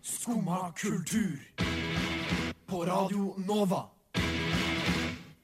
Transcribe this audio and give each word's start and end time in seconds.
Skumma 0.00 0.72
kultur. 0.76 1.38
På 2.66 2.84
Radio 2.84 3.34
Nova. 3.46 3.82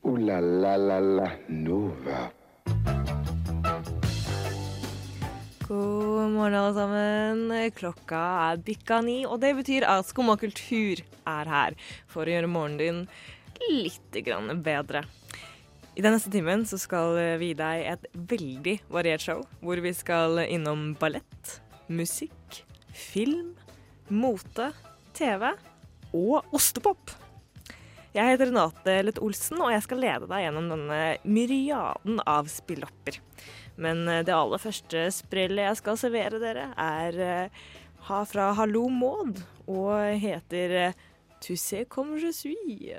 O-la-la-la-la 0.02 1.30
Nova. 1.49 2.30
God 5.68 6.30
morgen, 6.30 6.54
alle 6.54 6.75
sammen. 6.75 7.72
Klokka 7.72 8.22
er 8.50 8.61
bikka 8.66 9.00
ni, 9.00 9.22
og 9.27 9.40
det 9.40 9.55
betyr 9.57 9.86
at 9.89 10.07
Skumma 10.11 10.36
kultur 10.36 11.00
er 11.00 11.48
her 11.48 11.77
for 12.07 12.29
å 12.29 12.34
gjøre 12.34 12.50
morgenen 12.52 13.07
din 13.09 13.79
litt 13.86 14.21
grann 14.27 14.52
bedre. 14.62 15.07
I 15.95 16.02
den 16.02 16.16
neste 16.16 16.32
timen 16.34 16.66
så 16.66 16.77
skal 16.80 17.14
vi 17.39 17.52
gi 17.52 17.57
deg 17.59 17.84
et 17.95 18.07
veldig 18.12 18.79
variert 18.93 19.23
show, 19.23 19.45
hvor 19.62 19.79
vi 19.80 19.93
skal 19.95 20.43
innom 20.45 20.93
ballett, 20.98 21.61
musikk, 21.86 22.64
film, 22.95 23.52
mote, 24.08 24.71
TV 25.14 25.50
og 26.14 26.54
ostepop. 26.54 27.12
Jeg 28.14 28.30
heter 28.30 28.53
Renate 28.53 28.93
Lett 29.03 29.18
Olsen, 29.18 29.58
og 29.58 29.72
jeg 29.75 29.82
skal 29.82 29.98
lede 29.98 30.29
deg 30.30 30.44
gjennom 30.44 30.68
denne 30.70 30.98
myriaden 31.26 32.20
av 32.30 32.47
spillopper. 32.53 33.19
Men 33.75 34.07
eh, 34.07 34.23
det 34.23 34.37
aller 34.37 34.62
første 34.62 35.09
sprellet 35.11 35.67
jeg 35.67 35.80
skal 35.80 35.98
servere 35.98 36.39
dere, 36.43 36.69
er 36.79 37.19
eh, 37.19 37.65
fra 38.30 38.53
Hallo 38.55 38.87
Maud 38.93 39.42
og 39.67 40.15
heter 40.23 40.79
eh, 40.79 41.03
Tu 41.42 41.56
sais 41.56 41.84
comme 41.89 42.17
je 42.17 42.31
suis. 42.33 42.95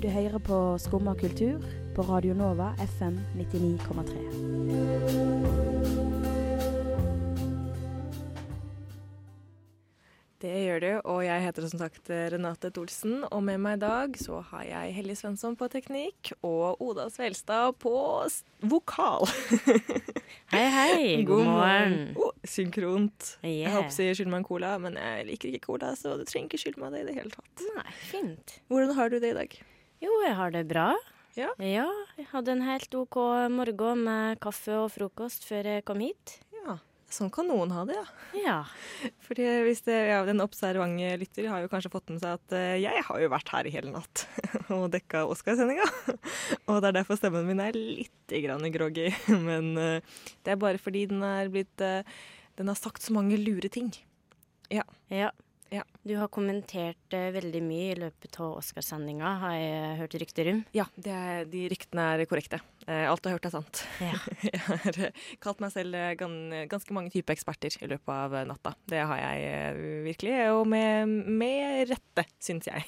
Du 0.00 0.08
hører 0.08 0.38
på 0.38 0.78
Skumma 0.78 1.14
kultur 1.18 1.60
på 1.98 2.02
Radio 2.06 2.34
Nova 2.34 2.74
FM 2.78 3.18
99,3. 3.36 5.28
Det 10.38 10.52
gjør 10.68 10.82
du, 10.84 10.90
og 11.10 11.24
jeg 11.26 11.42
heter 11.42 11.64
som 11.66 11.80
sagt 11.80 12.10
Renate 12.30 12.68
Tholsen. 12.70 13.24
Og 13.34 13.40
med 13.42 13.58
meg 13.58 13.80
i 13.80 13.82
dag 13.82 14.14
så 14.22 14.38
har 14.52 14.62
jeg 14.68 14.92
Helje 14.94 15.16
Svensson 15.18 15.56
på 15.58 15.66
teknikk 15.72 16.30
og 16.46 16.78
Oda 16.84 17.08
Svelstad 17.10 17.74
på 17.82 17.90
s- 18.30 18.44
vokal. 18.62 19.26
Hei, 20.52 20.62
hei. 20.72 21.24
God, 21.26 21.42
morgen. 21.48 21.96
Oh, 22.16 22.30
synkront. 22.46 23.32
Jeg 23.42 23.56
Yeah. 23.64 23.74
håper 23.74 23.90
å 23.90 23.96
si 23.98 24.06
skyld 24.14 24.30
meg 24.30 24.44
en 24.44 24.46
cola, 24.46 24.70
men 24.80 24.94
jeg 25.00 25.26
liker 25.32 25.50
ikke 25.50 25.66
cola, 25.72 25.90
så 25.98 26.14
du 26.20 26.22
trenger 26.28 26.46
ikke 26.52 26.60
skylde 26.62 26.80
meg 26.84 26.94
det 26.94 27.02
i 27.02 27.06
det 27.10 27.16
hele 27.18 27.32
tatt. 27.34 27.64
Nei, 27.74 27.90
fint. 28.12 28.54
Hvordan 28.70 28.94
har 28.96 29.10
du 29.12 29.18
det 29.20 29.32
i 29.34 29.36
dag? 29.42 29.58
Jo, 30.04 30.12
jeg 30.24 30.36
har 30.38 30.54
det 30.54 30.62
bra. 30.70 30.86
Ja. 31.38 31.52
jeg 32.18 32.26
hadde 32.32 32.52
en 32.56 32.64
helt 32.66 32.94
OK 32.98 33.16
morgen 33.54 34.04
med 34.08 34.40
kaffe 34.42 34.74
og 34.82 34.90
frokost 34.94 35.46
før 35.46 35.68
jeg 35.76 35.84
kom 35.86 36.00
hit. 36.02 36.40
Ja, 36.64 36.74
sånn 37.14 37.30
kan 37.32 37.46
noen 37.48 37.70
ha 37.72 37.84
det, 37.88 37.94
ja. 37.96 38.06
Ja. 38.42 38.56
Fordi 39.26 39.46
hvis 39.68 39.84
det, 39.86 39.96
ja, 40.10 40.18
Den 40.28 40.42
observante 40.44 41.12
lytter 41.22 41.46
har 41.52 41.62
jo 41.64 41.70
kanskje 41.72 41.92
fått 41.94 42.10
med 42.12 42.20
seg 42.24 42.36
at 42.40 42.56
eh, 42.58 42.74
jeg 42.82 43.04
har 43.06 43.22
jo 43.22 43.30
vært 43.32 43.52
her 43.54 43.68
i 43.70 43.72
hele 43.76 43.92
natt 43.94 44.26
og 44.74 44.88
dekka 44.92 45.22
Oscarsendinga. 45.30 45.86
og 46.68 46.82
det 46.82 46.90
er 46.90 46.98
derfor 47.00 47.20
stemmen 47.20 47.46
min 47.48 47.62
er 47.64 47.78
litt 47.78 48.34
grann 48.44 48.66
groggy. 48.74 49.08
Men 49.30 49.72
eh, 49.78 50.20
det 50.44 50.56
er 50.56 50.60
bare 50.60 50.82
fordi 50.82 51.06
den 51.14 51.22
er 51.24 51.48
blitt 51.54 51.80
eh, 51.86 52.02
Den 52.58 52.68
har 52.72 52.76
sagt 52.78 53.04
så 53.06 53.14
mange 53.14 53.38
lure 53.40 53.70
ting. 53.70 53.92
ja. 54.74 54.82
Ja. 55.14 55.30
Du 56.08 56.14
har 56.16 56.30
kommentert 56.32 57.12
uh, 57.12 57.28
veldig 57.34 57.60
mye 57.60 57.88
i 57.92 57.96
løpet 57.98 58.38
av 58.40 58.54
Oscarsendinga, 58.56 59.32
har 59.42 59.56
jeg 59.58 59.96
hørt 59.98 60.14
rykter 60.22 60.48
om. 60.54 60.62
Ja, 60.72 60.86
det 60.96 61.12
er, 61.12 61.42
de 61.50 61.66
ryktene 61.68 62.06
er 62.14 62.22
korrekte. 62.30 62.62
Uh, 62.86 63.04
alt 63.10 63.20
du 63.20 63.28
har 63.28 63.36
hørt 63.36 63.48
er 63.50 63.52
sant. 63.52 63.82
Ja. 64.00 64.14
Jeg 64.48 64.62
har 64.64 65.00
eh, 65.04 65.26
kalt 65.44 65.60
meg 65.60 65.74
selv 65.74 65.98
gan, 66.16 66.38
ganske 66.70 66.94
mange 66.96 67.12
typer 67.12 67.34
eksperter 67.34 67.74
i 67.84 67.90
løpet 67.90 68.08
av 68.14 68.36
natta. 68.48 68.72
Det 68.88 69.02
har 69.10 69.20
jeg 69.20 69.82
virkelig, 70.06 70.36
og 70.54 70.64
med, 70.70 71.12
med 71.28 71.90
rette, 71.90 72.24
syns 72.40 72.70
jeg. 72.70 72.84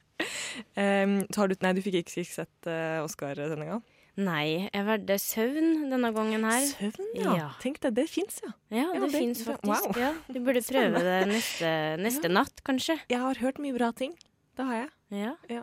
um, 0.78 1.18
du, 1.26 1.56
nei, 1.64 1.74
du 1.74 1.82
fikk 1.82 2.00
ikke 2.04 2.26
sett 2.28 2.70
Oscar-sendinga? 3.02 3.80
Nei, 4.16 4.68
jeg 4.72 4.84
valgte 4.86 5.18
søvn 5.20 5.90
denne 5.90 6.08
gangen 6.16 6.44
her. 6.48 6.62
Søvn, 6.70 7.08
ja. 7.18 7.34
Ja. 7.36 7.48
Tenk 7.60 7.80
deg, 7.84 7.92
det 7.98 8.06
fins, 8.08 8.38
ja. 8.44 8.52
Ja, 8.72 8.86
Ja, 8.94 9.00
det, 9.02 9.10
det- 9.12 9.18
fins 9.20 9.42
faktisk. 9.44 9.90
wow. 9.90 9.98
Ja. 10.00 10.12
Du 10.32 10.38
burde 10.40 10.62
prøve 10.70 11.02
det 11.04 11.18
neste, 11.28 11.72
neste 12.00 12.30
natt, 12.32 12.62
kanskje. 12.64 12.96
Jeg 13.12 13.20
har 13.20 13.34
hørt 13.42 13.60
mye 13.60 13.76
bra 13.76 13.90
ting. 13.92 14.14
Det 14.56 14.64
har 14.64 14.86
jeg. 14.86 15.36
Ja. 15.50 15.62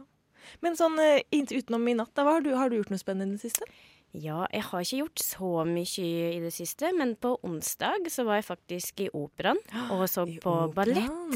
Men 0.61 0.77
sånn 0.77 0.99
uh, 0.99 1.17
utenom 1.33 1.87
i 1.89 1.95
natt, 1.97 2.13
da, 2.13 2.27
har, 2.27 2.41
du, 2.45 2.51
har 2.59 2.69
du 2.69 2.77
gjort 2.77 2.91
noe 2.93 3.01
spennende 3.01 3.33
i 3.33 3.41
det 3.41 3.47
siste? 3.47 3.65
Ja, 4.13 4.43
jeg 4.53 4.61
har 4.67 4.83
ikke 4.85 4.97
gjort 4.99 5.21
så 5.25 5.47
mye 5.65 6.09
i 6.35 6.39
det 6.43 6.51
siste, 6.53 6.91
men 6.93 7.15
på 7.17 7.31
onsdag 7.41 8.05
så 8.13 8.21
var 8.27 8.37
jeg 8.37 8.45
faktisk 8.45 9.01
i 9.01 9.07
operaen 9.17 9.57
og 9.89 10.03
så 10.11 10.27
I 10.29 10.35
på 10.43 10.53
ballett. 10.75 11.33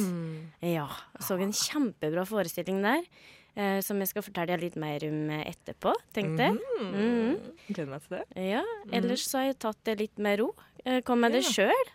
Ja, 0.61 0.85
så 1.17 1.39
en 1.41 1.55
kjempebra 1.57 2.27
forestilling 2.29 2.83
der, 2.85 3.07
eh, 3.57 3.79
som 3.85 3.99
jeg 4.03 4.11
skal 4.13 4.23
fortelle 4.25 4.53
deg 4.53 4.63
litt 4.67 4.77
mer 4.79 5.03
om 5.09 5.19
etterpå, 5.41 5.93
tenkte 6.15 6.47
jeg. 6.47 6.57
Mm. 6.79 6.95
Mm. 6.95 7.53
Gleder 7.67 7.91
meg 7.91 8.05
til 8.07 8.17
det. 8.19 8.23
Ja, 8.53 8.63
ellers 8.93 9.25
så 9.27 9.41
har 9.41 9.49
jeg 9.49 9.59
tatt 9.65 9.81
det 9.89 9.97
litt 10.05 10.17
med 10.23 10.39
ro. 10.43 10.51
Eh, 10.85 11.01
Kom 11.07 11.19
med 11.25 11.33
det 11.35 11.43
Ja. 11.47 11.53
sjøl. 11.67 11.93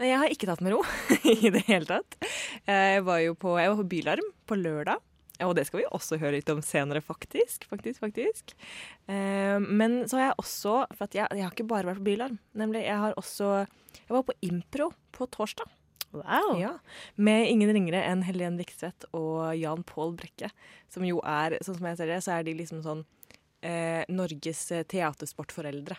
Nei, 0.00 0.08
jeg 0.08 0.18
har 0.22 0.32
ikke 0.32 0.46
tatt 0.48 0.62
med 0.64 0.72
ro 0.72 0.82
i 1.28 1.50
det 1.52 1.62
hele 1.66 1.84
tatt. 1.88 2.14
Jeg 2.66 3.02
var 3.04 3.18
jo 3.20 3.34
på, 3.36 3.54
jeg 3.60 3.68
var 3.72 3.80
på 3.82 3.88
Bylarm 3.94 4.28
på 4.48 4.56
lørdag. 4.60 5.00
Og 5.40 5.54
det 5.56 5.62
skal 5.64 5.80
vi 5.80 5.86
også 5.88 6.18
høre 6.20 6.34
litt 6.36 6.50
om 6.52 6.58
senere, 6.60 7.00
faktisk. 7.00 7.62
faktisk, 7.70 8.00
faktisk. 8.02 8.52
Eh, 9.08 9.56
men 9.60 10.02
så 10.08 10.18
har 10.18 10.24
jeg 10.26 10.34
også 10.42 10.74
For 10.92 11.06
at 11.06 11.14
jeg, 11.16 11.28
jeg 11.32 11.44
har 11.46 11.54
ikke 11.54 11.64
bare 11.70 11.88
vært 11.88 12.00
på 12.02 12.08
Bylarm. 12.10 12.34
Nemlig, 12.60 12.82
jeg 12.84 12.98
har 13.00 13.14
også 13.16 13.48
Jeg 13.64 14.12
var 14.12 14.22
på 14.28 14.36
impro 14.44 14.90
på 15.16 15.28
torsdag. 15.32 15.64
Wow. 16.12 16.56
Ja, 16.58 16.72
Med 17.16 17.46
ingen 17.50 17.70
ringere 17.72 18.00
enn 18.02 18.22
Helen 18.26 18.56
Vikstvedt 18.58 19.04
og 19.14 19.54
Jan 19.56 19.84
Pål 19.86 20.16
Brekke. 20.18 20.50
Som 20.90 21.04
jo 21.06 21.20
er, 21.22 21.58
sånn 21.62 21.76
som 21.78 21.86
jeg 21.86 22.00
ser 22.00 22.10
det, 22.10 22.18
så 22.26 22.32
er 22.38 22.46
de 22.48 22.54
liksom 22.58 22.82
sånn 22.82 23.04
eh, 23.62 24.02
Norges 24.10 24.64
eh, 24.74 24.82
teatersportforeldre 24.90 25.96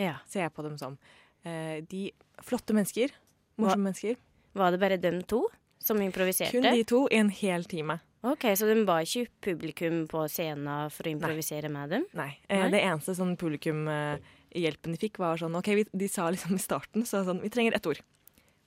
Ja. 0.00 0.16
ser 0.26 0.48
jeg 0.48 0.54
på 0.56 0.64
dem 0.66 0.78
som. 0.80 0.98
Eh, 1.44 1.80
de 1.86 2.08
flotte 2.42 2.74
mennesker. 2.74 3.14
Morsomme 3.60 3.90
mennesker. 3.90 4.16
Var 4.58 4.70
det 4.74 4.80
bare 4.82 4.96
dem 5.00 5.22
to 5.22 5.44
som 5.78 6.00
improviserte? 6.02 6.52
Kun 6.56 6.66
de 6.66 6.82
to 6.88 7.04
i 7.10 7.20
en 7.20 7.30
hel 7.30 7.64
time. 7.64 8.00
Ok, 8.22 8.44
Så 8.54 8.66
de 8.70 8.84
ba 8.86 9.00
ikke 9.02 9.26
publikum 9.42 10.04
på 10.08 10.26
scenen 10.30 10.90
for 10.94 11.04
å 11.08 11.10
improvisere 11.10 11.68
med 11.70 11.90
dem? 11.90 12.04
Nei. 12.14 12.38
Eh, 12.48 12.58
Nei? 12.62 12.70
Det 12.70 12.82
eneste 12.82 13.14
sånn 13.18 13.36
publikumhjelpen 13.36 14.94
de 14.94 14.98
fikk, 15.00 15.18
var 15.18 15.38
sånn 15.40 15.56
OK, 15.58 15.70
vi, 15.74 15.84
de 15.92 16.08
sa 16.08 16.28
liksom 16.30 16.54
i 16.54 16.62
starten 16.62 17.06
så 17.08 17.24
sånn 17.26 17.40
Vi 17.42 17.50
trenger 17.50 17.74
ett 17.78 17.86
ord. 17.86 18.00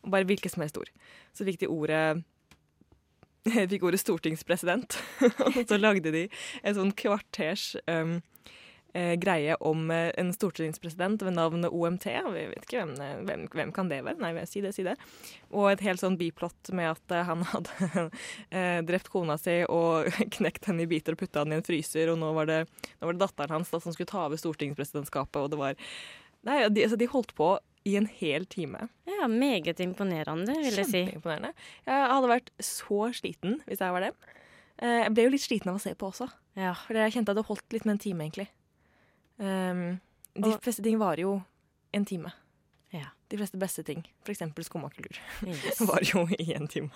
Og 0.05 0.13
Bare 0.13 0.27
hvilket 0.29 0.53
som 0.53 0.63
helst 0.63 0.77
ord. 0.79 0.93
Så 1.35 1.47
fikk 1.47 1.59
de 1.63 1.71
ordet 1.71 2.05
De 3.45 3.67
fikk 3.73 3.89
ordet 3.89 4.01
stortingspresident. 4.01 4.97
Og 5.55 5.65
så 5.65 5.81
lagde 5.81 6.13
de 6.13 6.27
en 6.63 6.77
sånn 6.77 6.93
kvarters 6.97 7.73
um, 7.85 8.17
eh, 8.95 9.13
greie 9.21 9.53
om 9.65 9.91
eh, 9.93 10.09
en 10.17 10.31
stortingspresident 10.33 11.21
ved 11.25 11.35
navn 11.37 11.67
OMT. 11.69 12.07
Vi 12.33 12.45
vet 12.49 12.65
ikke 12.65 12.81
hvem, 12.81 12.95
hvem, 13.27 13.45
hvem 13.53 13.73
kan 13.75 13.91
det 13.91 14.01
være? 14.07 14.17
Nei, 14.23 14.47
si 14.49 14.63
det, 14.65 14.73
si 14.77 14.85
det. 14.87 14.95
Og 15.51 15.69
et 15.69 15.85
helt 15.85 16.01
sånn 16.01 16.17
biplott 16.17 16.73
med 16.73 16.95
at 16.95 17.13
eh, 17.13 17.29
han 17.29 17.45
hadde 17.51 18.07
drept 18.89 19.13
kona 19.13 19.37
si 19.41 19.59
og 19.69 20.09
knekt 20.39 20.69
henne 20.71 20.87
i 20.87 20.89
biter 20.89 21.13
og 21.13 21.21
putta 21.21 21.45
henne 21.45 21.59
i 21.59 21.61
en 21.61 21.69
fryser, 21.69 22.13
og 22.13 22.21
nå 22.21 22.33
var 22.37 22.49
det, 22.49 22.59
nå 22.97 23.09
var 23.09 23.17
det 23.17 23.25
datteren 23.27 23.59
hans 23.59 23.73
da, 23.73 23.81
som 23.83 23.93
skulle 23.93 24.09
ta 24.09 24.25
over 24.25 24.41
stortingspresidentskapet, 24.41 25.41
og 25.41 25.53
det 25.53 25.61
var 25.61 25.81
Nei, 26.45 26.59
de, 26.69 26.83
altså, 26.85 26.97
de 27.01 27.07
holdt 27.09 27.31
på 27.33 27.55
i 27.85 27.95
en 27.99 28.07
hel 28.07 28.45
time. 28.49 28.89
Ja, 29.07 29.27
meget 29.27 29.79
imponerende, 29.79 30.55
vil 30.57 30.73
jeg 30.73 30.85
si. 30.89 31.03
Kjempeimponerende. 31.05 31.53
Jeg 31.85 32.07
hadde 32.11 32.31
vært 32.31 32.49
så 32.59 33.11
sliten 33.13 33.59
hvis 33.67 33.79
jeg 33.83 33.91
var 33.93 34.01
dem. 34.07 34.13
Eh, 34.79 35.03
Jeg 35.05 35.13
ble 35.13 35.23
jo 35.23 35.29
litt 35.35 35.41
sliten 35.45 35.69
av 35.69 35.75
å 35.77 35.81
se 35.81 35.93
på 35.95 36.09
også, 36.11 36.29
Ja. 36.55 36.73
for 36.73 36.93
jeg 36.93 37.13
kjente 37.13 37.29
at 37.29 37.35
det 37.37 37.45
holdt 37.45 37.71
litt 37.73 37.85
med 37.85 37.93
en 37.93 37.99
time, 37.99 38.21
egentlig. 38.25 38.47
Um, 39.37 39.99
de 40.35 40.49
Og- 40.53 40.61
fleste 40.61 40.81
ting 40.83 40.97
varer 40.97 41.19
jo 41.21 41.43
en 41.93 42.05
time. 42.05 42.31
ja. 42.91 43.05
De 43.29 43.37
fleste 43.37 43.57
beste 43.57 43.83
ting, 43.83 44.03
f.eks. 44.23 44.39
skomakultur, 44.67 45.17
Yes. 45.47 45.79
var 45.81 45.99
jo 46.03 46.27
i 46.39 46.53
en 46.53 46.67
time. 46.67 46.91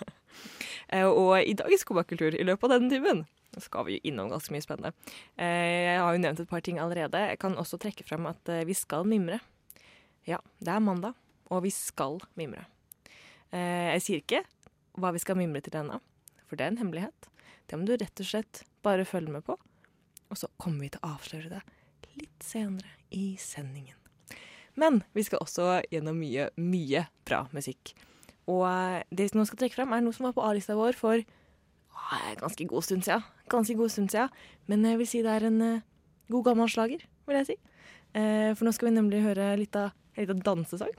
Eh, 0.88 1.04
Og 1.04 1.42
i 1.42 1.52
dag 1.54 1.70
i 1.72 1.76
skomakultur, 1.76 2.34
i 2.38 2.44
løpet 2.44 2.64
av 2.64 2.70
denne 2.80 2.90
timen, 2.90 3.26
skal 3.58 3.84
vi 3.84 3.96
jo 3.98 4.00
innom 4.12 4.30
ganske 4.30 4.50
mye 4.52 4.62
spennende. 4.62 4.92
Eh, 5.36 5.94
Jeg 5.94 5.98
har 6.00 6.12
jo 6.14 6.18
nevnt 6.22 6.40
et 6.40 6.48
par 6.48 6.60
ting 6.60 6.78
allerede. 6.78 7.18
Jeg 7.30 7.38
kan 7.40 7.56
også 7.56 7.78
trekke 7.78 8.04
frem 8.06 8.26
at 8.26 8.44
vi 8.66 8.72
skal 8.74 9.04
mimre. 9.04 9.40
Ja, 10.28 10.38
det 10.60 10.72
er 10.74 10.82
mandag, 10.84 11.14
og 11.50 11.62
vi 11.64 11.72
skal 11.74 12.20
mimre. 12.38 12.66
Eh, 13.52 13.94
Jeg 13.96 14.02
sier 14.04 14.22
ikke 14.22 14.42
hva 15.00 15.12
vi 15.14 15.22
skal 15.22 15.38
mimre 15.38 15.62
til 15.64 15.74
ennå, 15.80 16.00
for 16.46 16.56
det 16.56 16.66
er 16.66 16.74
en 16.74 16.82
hemmelighet. 16.82 17.28
Det 17.70 17.78
må 17.78 17.86
du 17.86 17.96
rett 17.96 18.20
og 18.20 18.26
slett 18.26 18.64
bare 18.82 19.06
følge 19.06 19.30
med 19.32 19.44
på. 19.46 19.56
Og 20.30 20.38
så 20.38 20.46
kommer 20.58 20.84
vi 20.84 20.90
til 20.94 21.02
å 21.02 21.14
avsløre 21.16 21.50
det 21.50 21.62
litt 22.18 22.44
senere 22.44 22.90
i 23.14 23.36
sendingen. 23.40 23.96
Men 24.78 25.02
vi 25.14 25.24
skal 25.26 25.42
også 25.42 25.80
gjennom 25.90 26.18
mye, 26.20 26.48
mye 26.58 27.04
bra 27.26 27.44
musikk. 27.54 27.94
Og 28.50 28.64
eh, 28.68 29.02
det 29.10 29.30
som 29.30 29.40
nå 29.40 29.46
skal 29.48 29.62
trekke 29.62 29.78
frem, 29.78 29.92
er 29.94 30.04
noe 30.04 30.14
som 30.14 30.28
var 30.28 30.36
på 30.36 30.44
A-lista 30.46 30.76
vår 30.78 30.96
for 30.98 31.18
å, 31.20 32.20
ganske 32.40 32.66
god 32.70 32.86
stund 32.86 33.06
siden. 33.06 33.24
Ganske 33.50 33.76
god 33.78 33.92
stund 33.94 34.12
siden. 34.12 34.30
Men 34.70 34.86
jeg 34.86 35.00
vil 35.00 35.10
si 35.10 35.22
det 35.26 35.34
er 35.34 35.48
en 35.50 35.60
eh, 35.66 35.82
god 36.30 36.46
gammel 36.50 36.70
slager, 36.70 37.02
vil 37.26 37.40
jeg 37.40 37.50
si. 37.52 37.58
Eh, 38.10 38.50
for 38.58 38.66
nå 38.66 38.72
skal 38.74 38.90
vi 38.90 38.96
nemlig 38.96 39.22
høre 39.22 39.52
litt 39.60 39.76
av 39.78 39.92
en 40.16 40.24
liten 40.24 40.42
dansesang. 40.42 40.94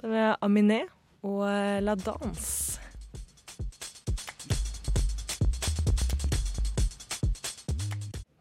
Det 0.00 0.10
er 0.10 0.38
Aminé 0.42 0.82
og 1.22 1.44
eh, 1.46 1.78
La 1.84 1.94
Danse. 1.94 2.80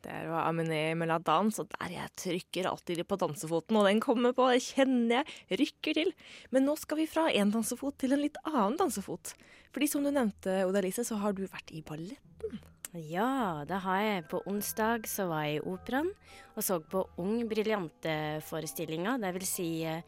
Der 0.07 0.25
var 0.31 0.47
Aminé 0.49 0.95
med 0.97 1.11
La 1.11 1.19
Danse, 1.21 1.61
og 1.61 1.69
der 1.75 1.93
jeg 1.93 2.15
trykker 2.23 2.71
alltid 2.71 3.03
på 3.05 3.19
dansefoten, 3.21 3.77
og 3.77 3.85
den 3.85 4.01
kommer 4.01 4.33
på, 4.33 4.49
det 4.49 4.65
kjenner 4.65 5.21
jeg 5.21 5.61
rykker 5.61 6.01
til. 6.01 6.11
Men 6.55 6.65
nå 6.65 6.79
skal 6.81 7.03
vi 7.03 7.09
fra 7.11 7.27
en 7.29 7.53
dansefot 7.53 7.99
til 8.01 8.17
en 8.17 8.23
litt 8.25 8.41
annen 8.49 8.79
dansefot. 8.79 9.35
Fordi 9.75 9.91
som 9.91 10.01
du 10.01 10.09
nevnte, 10.09 10.63
Oda 10.65 10.81
Lise, 10.81 11.05
så 11.05 11.21
har 11.21 11.37
du 11.37 11.45
vært 11.45 11.69
i 11.77 11.85
balletten. 11.85 12.57
Ja, 12.97 13.63
det 13.69 13.83
har 13.83 13.99
jeg. 14.01 14.23
På 14.31 14.41
onsdag 14.49 15.05
så 15.09 15.27
var 15.29 15.45
jeg 15.45 15.59
i 15.59 15.65
Operaen 15.69 16.09
og 16.57 16.63
så 16.65 16.79
på 16.81 17.03
Ung 17.21 17.43
Briljante-forestillinga. 17.49 19.19
Det 19.21 19.33
vil 19.35 19.45
si 19.45 19.67
eh, 19.85 20.01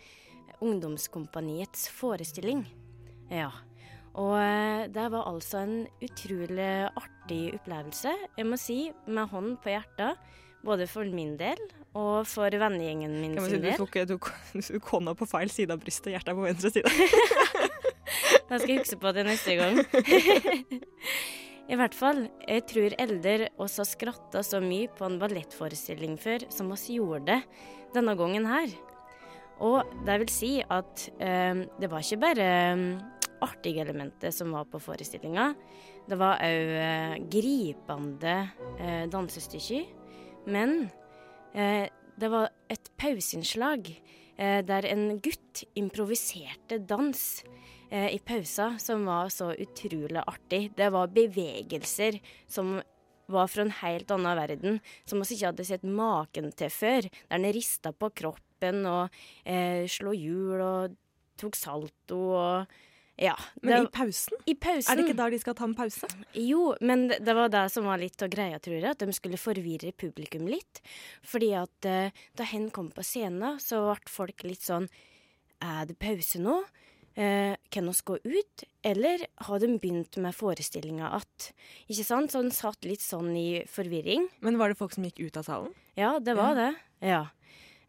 Ungdomskompaniets 0.66 1.89
forestilling. 1.94 2.63
Ja. 3.30 3.51
Og 4.18 4.33
eh, 4.42 4.88
det 4.92 5.06
var 5.13 5.30
altså 5.30 5.62
en 5.62 5.75
utrolig 6.01 6.72
artig 6.89 7.44
opplevelse, 7.60 8.16
jeg 8.38 8.50
må 8.50 8.57
si, 8.60 8.80
med 9.06 9.30
hånd 9.30 9.60
på 9.62 9.75
hjertet. 9.75 10.18
Både 10.62 10.86
for 10.86 11.06
min 11.10 11.38
del 11.39 11.57
og 11.98 12.27
for 12.30 12.54
vennegjengen 12.54 13.16
min 13.18 13.34
si, 13.34 13.45
sin 13.50 13.63
du 13.63 13.66
del. 13.66 13.77
tok, 13.80 13.95
du, 14.10 14.18
du 14.57 14.62
tok 14.68 14.89
hånda 14.95 15.16
på 15.18 15.30
feil 15.30 15.54
side 15.54 15.74
av 15.74 15.81
brystet, 15.81 16.12
hjertet 16.16 16.34
er 16.34 16.38
på 16.38 16.50
venstre 16.50 16.74
side. 16.74 16.89
Da 18.51 18.57
skal 18.60 18.74
jeg 18.74 18.81
huske 18.81 18.98
på 19.00 19.12
det 19.16 19.24
neste 19.24 19.54
gang. 19.56 19.77
I 21.71 21.77
hvert 21.79 21.95
fall, 21.95 22.25
jeg 22.44 22.65
tror 22.68 22.94
oss 23.63 23.77
har 23.79 23.88
skratta 23.88 24.41
så 24.44 24.59
mye 24.59 24.89
på 24.91 25.06
en 25.07 25.15
ballettforestilling 25.21 26.18
før 26.19 26.44
som 26.51 26.73
oss 26.75 26.89
gjorde 26.91 27.38
denne 27.95 28.15
gangen 28.19 28.47
her. 28.50 28.73
Og 29.63 29.88
det 30.03 30.18
vil 30.23 30.33
si 30.33 30.51
at 30.65 31.06
eh, 31.23 31.63
det 31.79 31.88
var 31.88 32.03
ikke 32.03 32.19
bare 32.25 32.47
eh, 32.73 32.83
artige 33.45 33.85
elementer 33.85 34.33
som 34.35 34.51
var 34.51 34.68
på 34.68 34.81
forestillinga. 34.83 35.53
Det 36.12 36.19
var 36.19 36.44
òg 36.44 36.73
eh, 36.81 37.15
gripende 37.31 38.35
eh, 38.75 39.06
dansestykker. 39.13 39.88
Men 40.51 40.89
eh, 41.56 41.88
det 42.19 42.31
var 42.35 42.51
et 42.67 42.91
pauseinnslag 43.00 43.94
der 44.65 44.88
en 44.89 45.19
gutt 45.21 45.63
improviserte 45.77 46.79
dans 46.89 47.43
eh, 47.91 48.09
i 48.15 48.19
pausa 48.19 48.73
som 48.81 49.05
var 49.05 49.29
så 49.29 49.51
utrolig 49.53 50.23
artig. 50.25 50.63
Det 50.77 50.89
var 50.93 51.11
bevegelser 51.13 52.19
som 52.49 52.79
var 53.31 53.47
fra 53.47 53.65
en 53.65 53.75
helt 53.81 54.11
annen 54.11 54.39
verden, 54.39 54.79
som 55.05 55.21
vi 55.21 55.35
ikke 55.35 55.51
hadde 55.51 55.67
sett 55.67 55.85
maken 55.88 56.51
til 56.57 56.71
før. 56.73 57.07
Der 57.07 57.38
han 57.38 57.51
rista 57.53 57.93
på 57.93 58.11
kroppen 58.17 58.85
og 58.89 59.21
eh, 59.45 59.88
slo 59.91 60.15
hjul 60.15 60.59
og 60.61 60.97
tok 61.39 61.57
salto 61.57 62.21
og 62.38 62.79
Ja. 63.21 63.35
Men 63.62 63.85
i 63.85 63.89
pausen? 63.94 64.39
i 64.50 64.56
pausen 64.57 64.91
Er 64.91 64.97
det 64.97 65.06
ikke 65.06 65.19
da 65.19 65.29
de 65.29 65.39
skal 65.41 65.56
ta 65.57 65.68
en 65.68 65.77
pause? 65.77 66.09
jo, 66.33 66.71
men 66.81 67.07
det 67.12 67.19
det 67.21 67.35
var 67.38 67.51
det 67.53 67.63
som 67.71 67.85
var 67.85 68.01
litt 68.01 68.21
av 68.25 68.31
greia, 68.33 68.57
tror 68.59 68.79
jeg. 68.79 68.89
At 68.89 69.00
de 69.00 69.13
skulle 69.13 69.39
forvirre 69.39 69.94
publikum 69.94 70.47
litt. 70.50 70.81
Fordi 71.23 71.53
at 71.56 71.88
uh, 71.88 72.09
da 72.35 72.47
hen 72.50 72.69
kom 72.73 72.89
på 72.91 73.06
scenen, 73.06 73.59
så 73.62 73.83
ble 73.91 74.12
folk 74.12 74.44
litt 74.47 74.65
sånn 74.65 74.89
Er 75.62 75.85
det 75.85 76.00
pause 76.01 76.41
nå? 76.41 76.63
Uh, 77.12 77.53
kan 77.69 77.85
vi 77.85 77.94
gå 78.07 78.18
ut? 78.23 78.63
Eller 78.81 79.27
har 79.45 79.59
de 79.59 79.77
begynt 79.77 80.17
med 80.17 80.35
forestillinga 80.35 81.12
att? 81.13 81.51
Ikke 81.88 82.07
sant? 82.07 82.31
Så 82.31 82.41
de 82.41 82.51
satt 82.56 82.88
litt 82.88 83.03
sånn 83.03 83.35
i 83.38 83.62
forvirring. 83.69 84.29
Men 84.39 84.57
var 84.57 84.71
det 84.71 84.79
folk 84.79 84.95
som 84.95 85.06
gikk 85.06 85.19
ut 85.19 85.38
av 85.38 85.45
salen? 85.45 85.75
Ja, 86.00 86.17
det 86.19 86.33
var 86.39 86.56
det. 86.56 86.74
Ja. 87.06 87.27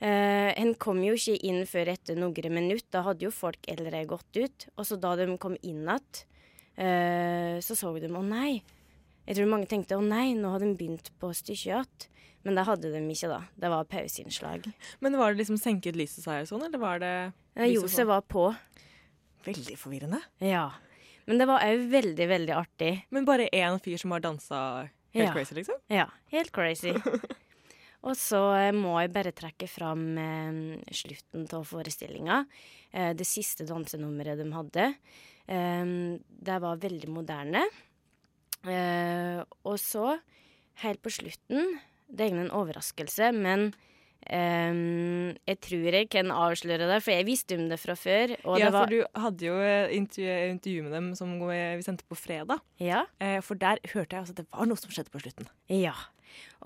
Eh, 0.02 0.50
en 0.58 0.72
kom 0.82 0.98
jo 1.04 1.14
ikke 1.14 1.38
inn 1.46 1.62
før 1.68 1.92
etter 1.92 2.18
noen 2.18 2.50
minutter. 2.50 2.88
Da 2.90 3.04
hadde 3.06 3.28
jo 3.28 3.30
folk 3.34 3.68
allerede 3.70 4.08
gått 4.10 4.38
ut. 4.38 4.68
Og 4.74 4.86
så 4.88 4.98
da 4.98 5.14
de 5.18 5.28
kom 5.38 5.54
inn 5.62 5.84
igjen, 5.86 6.22
uh, 6.80 7.60
så 7.62 7.76
så 7.78 7.92
de 7.94 8.10
å 8.10 8.22
nei. 8.26 8.62
Jeg 9.28 9.38
tror 9.38 9.52
mange 9.52 9.68
tenkte 9.70 9.94
å 9.94 10.02
nei, 10.02 10.32
nå 10.34 10.50
har 10.50 10.64
de 10.64 10.72
begynt 10.74 11.12
på 11.22 11.30
stykket 11.30 11.68
igjen. 11.68 12.08
Men 12.42 12.58
det 12.58 12.64
hadde 12.66 12.90
de 12.90 12.98
ikke, 13.06 13.28
da. 13.30 13.44
Det 13.54 13.70
var 13.70 13.86
pauseinnslag. 13.86 14.64
Men 14.98 15.14
var 15.20 15.30
det 15.30 15.44
liksom 15.44 15.60
senket 15.62 15.94
lyset 15.94 16.24
seg 16.24 16.42
og 16.42 16.48
sånn, 16.50 16.64
eller 16.66 16.82
var 16.82 16.98
det 16.98 17.14
lyset 17.54 18.08
var 18.08 18.24
på. 18.26 18.48
Veldig 19.46 19.76
forvirrende. 19.78 20.18
Ja. 20.42 20.72
Men 21.30 21.38
det 21.38 21.46
var 21.46 21.62
òg 21.62 21.86
veldig, 21.92 22.26
veldig 22.32 22.56
artig. 22.58 22.92
Men 23.14 23.28
bare 23.28 23.46
én 23.54 23.78
fyr 23.82 24.02
som 24.02 24.10
har 24.10 24.24
dansa 24.24 24.88
helt 25.14 25.28
Ja. 25.28 25.32
crazy, 25.32 25.54
liksom? 25.54 25.78
Ja, 25.86 26.08
helt 26.34 26.50
crazy. 26.50 26.96
Og 28.02 28.16
så 28.18 28.40
eh, 28.58 28.72
må 28.74 28.96
jeg 29.00 29.12
bare 29.14 29.34
trekke 29.36 29.68
fram 29.70 30.02
eh, 30.18 30.56
slutten 30.94 31.46
av 31.54 31.66
forestillinga. 31.68 32.42
Eh, 32.90 33.12
det 33.18 33.28
siste 33.28 33.66
dansenummeret 33.68 34.40
de 34.42 34.48
hadde. 34.56 34.88
Det 35.42 36.56
var 36.62 36.78
veldig 36.80 37.08
moderne. 37.10 37.64
Eh, 38.62 39.40
og 39.66 39.74
så, 39.82 40.14
helt 40.84 41.00
på 41.02 41.10
slutten 41.10 41.80
Det 42.06 42.28
er 42.28 42.36
en 42.38 42.54
overraskelse, 42.54 43.32
men 43.34 43.72
Um, 44.22 45.34
jeg 45.50 45.58
tror 45.66 45.96
jeg 45.96 46.08
kan 46.14 46.30
avsløre 46.30 46.86
det, 46.86 47.00
for 47.02 47.10
jeg 47.10 47.26
visste 47.26 47.56
om 47.58 47.64
det 47.66 47.78
fra 47.82 47.96
før. 47.98 48.36
Og 48.46 48.60
ja, 48.60 48.68
det 48.68 48.74
var, 48.76 48.84
for 48.84 48.94
du 48.94 49.18
hadde 49.18 49.48
jo 49.48 49.56
intervju, 49.98 50.36
intervju 50.52 50.84
med 50.86 50.94
dem 50.94 51.08
som 51.18 51.32
vi 51.48 51.58
sendte 51.82 52.06
på 52.06 52.14
fredag. 52.14 52.62
ja, 52.78 53.02
For 53.42 53.58
der 53.58 53.82
hørte 53.92 54.16
jeg 54.20 54.28
at 54.28 54.36
det 54.38 54.46
var 54.46 54.70
noe 54.70 54.78
som 54.78 54.94
skjedde 54.94 55.10
på 55.10 55.24
slutten. 55.24 55.50
Ja. 55.74 55.96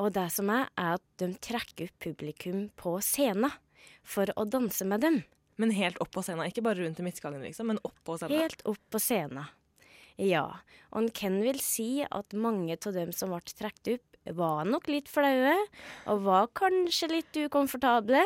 Og 0.02 0.12
det 0.16 0.28
som 0.34 0.50
er, 0.52 0.68
er 0.78 0.96
at 0.98 1.04
de 1.22 1.30
trekker 1.42 1.90
opp 1.90 2.02
publikum 2.06 2.66
på 2.78 2.96
scenen 3.04 3.54
for 4.06 4.30
å 4.36 4.46
danse 4.48 4.86
med 4.88 5.04
dem. 5.04 5.22
Men 5.56 5.72
helt 5.72 6.00
opp 6.04 6.12
på 6.12 6.24
scenen. 6.24 6.48
Ikke 6.50 6.64
bare 6.64 6.82
rundt 6.82 7.00
i 7.00 7.06
midtskallen, 7.06 7.44
liksom, 7.46 7.70
men 7.72 7.80
opp 7.86 7.96
på 8.04 8.18
scenen. 8.20 8.42
Helt 8.44 8.64
opp 8.68 8.82
på 8.92 9.00
scenen. 9.00 9.48
Ja. 10.20 10.46
Og 10.92 11.04
en 11.04 11.10
kan 11.16 11.38
vel 11.44 11.60
si 11.64 12.04
at 12.04 12.36
mange 12.36 12.76
av 12.76 12.96
dem 12.96 13.12
som 13.16 13.32
ble 13.32 13.40
trukket 13.52 13.96
opp, 13.96 14.15
var 14.34 14.64
nok 14.66 14.88
litt 14.90 15.10
flaue, 15.10 15.54
og 16.10 16.24
var 16.26 16.48
kanskje 16.56 17.10
litt 17.12 17.38
ukomfortable. 17.46 18.22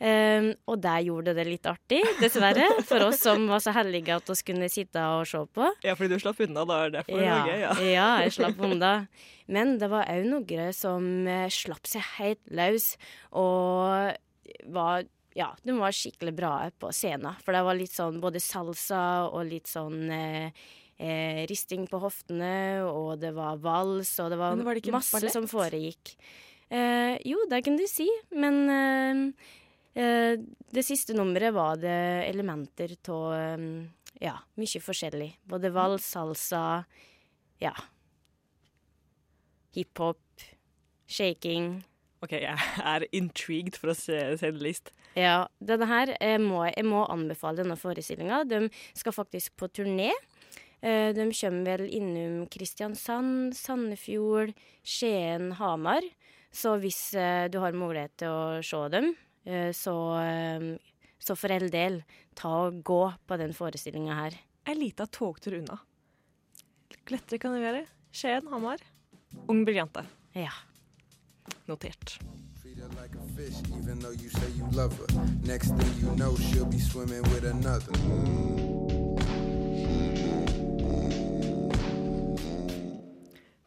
Um, 0.00 0.50
og 0.64 0.80
der 0.80 1.02
gjorde 1.04 1.34
det 1.36 1.44
litt 1.44 1.66
artig, 1.68 2.00
dessverre, 2.22 2.66
for 2.88 3.04
oss 3.10 3.20
som 3.26 3.44
var 3.50 3.60
så 3.60 3.74
heldige 3.76 4.16
at 4.16 4.32
vi 4.32 4.38
kunne 4.48 4.70
sitte 4.72 5.02
og 5.18 5.26
se 5.28 5.42
på. 5.52 5.68
Ja, 5.84 5.92
fordi 5.98 6.16
du 6.16 6.24
slapp 6.24 6.40
unna, 6.46 6.64
da 6.64 6.80
er 6.80 6.90
det 6.92 7.02
derfor 7.02 7.20
Ja, 7.20 7.36
det 7.36 7.36
var 7.36 7.52
gøy, 7.52 7.60
ja. 7.60 7.74
ja, 7.90 8.08
jeg 8.24 8.34
slapp 8.38 8.64
unna. 8.64 8.94
Men 9.50 9.76
det 9.82 9.90
var 9.92 10.08
òg 10.08 10.28
noen 10.30 10.76
som 10.76 11.06
eh, 11.28 11.48
slapp 11.52 11.88
seg 11.90 12.06
helt 12.16 12.42
løs 12.54 12.94
og 13.36 14.16
var 14.72 15.08
ja, 15.36 15.52
de 15.62 15.74
var 15.78 15.94
skikkelig 15.94 16.32
bra 16.34 16.52
på 16.80 16.90
scenen. 16.94 17.38
For 17.44 17.54
det 17.54 17.62
var 17.66 17.78
litt 17.78 17.94
sånn 17.94 18.18
både 18.22 18.42
salsa 18.42 19.28
og 19.30 19.44
litt 19.46 19.70
sånn 19.70 20.10
eh, 20.10 20.64
eh, 21.00 21.42
risting 21.50 21.86
på 21.90 22.00
hoftene, 22.02 22.84
og 22.86 23.16
det 23.22 23.32
var 23.36 23.60
vals, 23.62 24.12
og 24.22 24.30
det 24.32 24.38
var, 24.40 24.60
var 24.60 24.80
det 24.80 24.94
masse 24.94 25.16
ballett? 25.16 25.34
som 25.34 25.48
foregikk. 25.50 26.14
Eh, 26.70 27.16
jo, 27.26 27.40
det 27.50 27.62
kan 27.66 27.78
du 27.80 27.86
si, 27.90 28.06
men 28.36 28.60
eh, 28.70 29.22
eh, 29.98 30.34
det 30.70 30.84
siste 30.86 31.16
nummeret 31.16 31.56
var 31.56 31.80
det 31.82 31.98
elementer 32.28 32.94
av 33.10 33.24
eh, 33.34 33.64
ja, 34.22 34.36
mye 34.60 34.84
forskjellig. 34.84 35.32
Både 35.50 35.72
vals, 35.74 36.06
salsa, 36.12 36.84
ja 37.60 37.74
Hiphop, 39.70 40.18
shaking. 41.06 41.76
OK, 42.20 42.32
jeg 42.42 42.56
er 42.82 43.04
intrigued 43.14 43.76
for 43.78 43.92
å 43.92 43.94
se, 43.96 44.16
se 44.40 44.50
det 44.50 44.64
list. 44.64 44.90
Ja, 45.18 45.46
denne 45.62 45.86
her 45.90 46.10
jeg 46.16 46.40
må, 46.42 46.64
jeg 46.68 46.86
må 46.86 47.04
anbefale 47.10 47.62
denne 47.62 47.78
forestillinga. 47.78 48.42
De 48.50 48.66
skal 48.98 49.14
faktisk 49.14 49.54
på 49.58 49.70
turné. 49.70 50.10
Eh, 50.80 51.12
de 51.12 51.26
kommer 51.32 51.76
vel 51.76 51.90
innom 51.92 52.46
Kristiansand, 52.48 53.56
Sandefjord, 53.56 54.54
Skien, 54.82 55.52
Hamar. 55.58 56.04
Så 56.52 56.74
hvis 56.80 57.14
eh, 57.14 57.48
du 57.52 57.60
har 57.62 57.76
mulighet 57.76 58.16
til 58.22 58.32
å 58.32 58.62
se 58.64 58.80
dem, 58.94 59.12
eh, 59.44 59.70
så, 59.76 59.94
eh, 60.24 61.04
så 61.20 61.36
for 61.36 61.52
all 61.54 61.68
del, 61.70 62.00
ta 62.34 62.54
og 62.66 62.80
gå 62.86 63.02
på 63.28 63.38
den 63.40 63.54
forestillinga 63.56 64.16
her. 64.22 64.38
Ei 64.66 64.76
lita 64.78 65.06
togtur 65.06 65.60
unna. 65.60 65.78
Lettere 67.10 67.40
kan 67.42 67.54
det 67.56 67.62
være. 67.64 67.86
Skien, 68.14 68.48
Hamar. 68.50 68.82
Ung 69.50 69.64
briljante. 69.66 70.06
Ja. 70.34 70.52
Notert. 71.66 72.18
Like 72.96 73.14
fish, 73.36 73.56
you 73.68 73.76
you. 74.56 74.66
Next 75.44 75.68
thing 75.76 75.94
you 76.00 76.16
know, 76.16 76.34
she'll 76.36 76.64
be 76.64 76.78
swimming 76.78 77.22
with 77.24 77.44
another. 77.44 78.99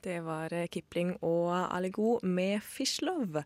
Det 0.04 0.20
var 0.26 0.52
eh, 0.52 0.68
Kipling 0.68 1.14
og 1.24 1.54
Aligo 1.72 2.18
med 2.28 2.60
Fish 2.68 3.00
Love. 3.06 3.46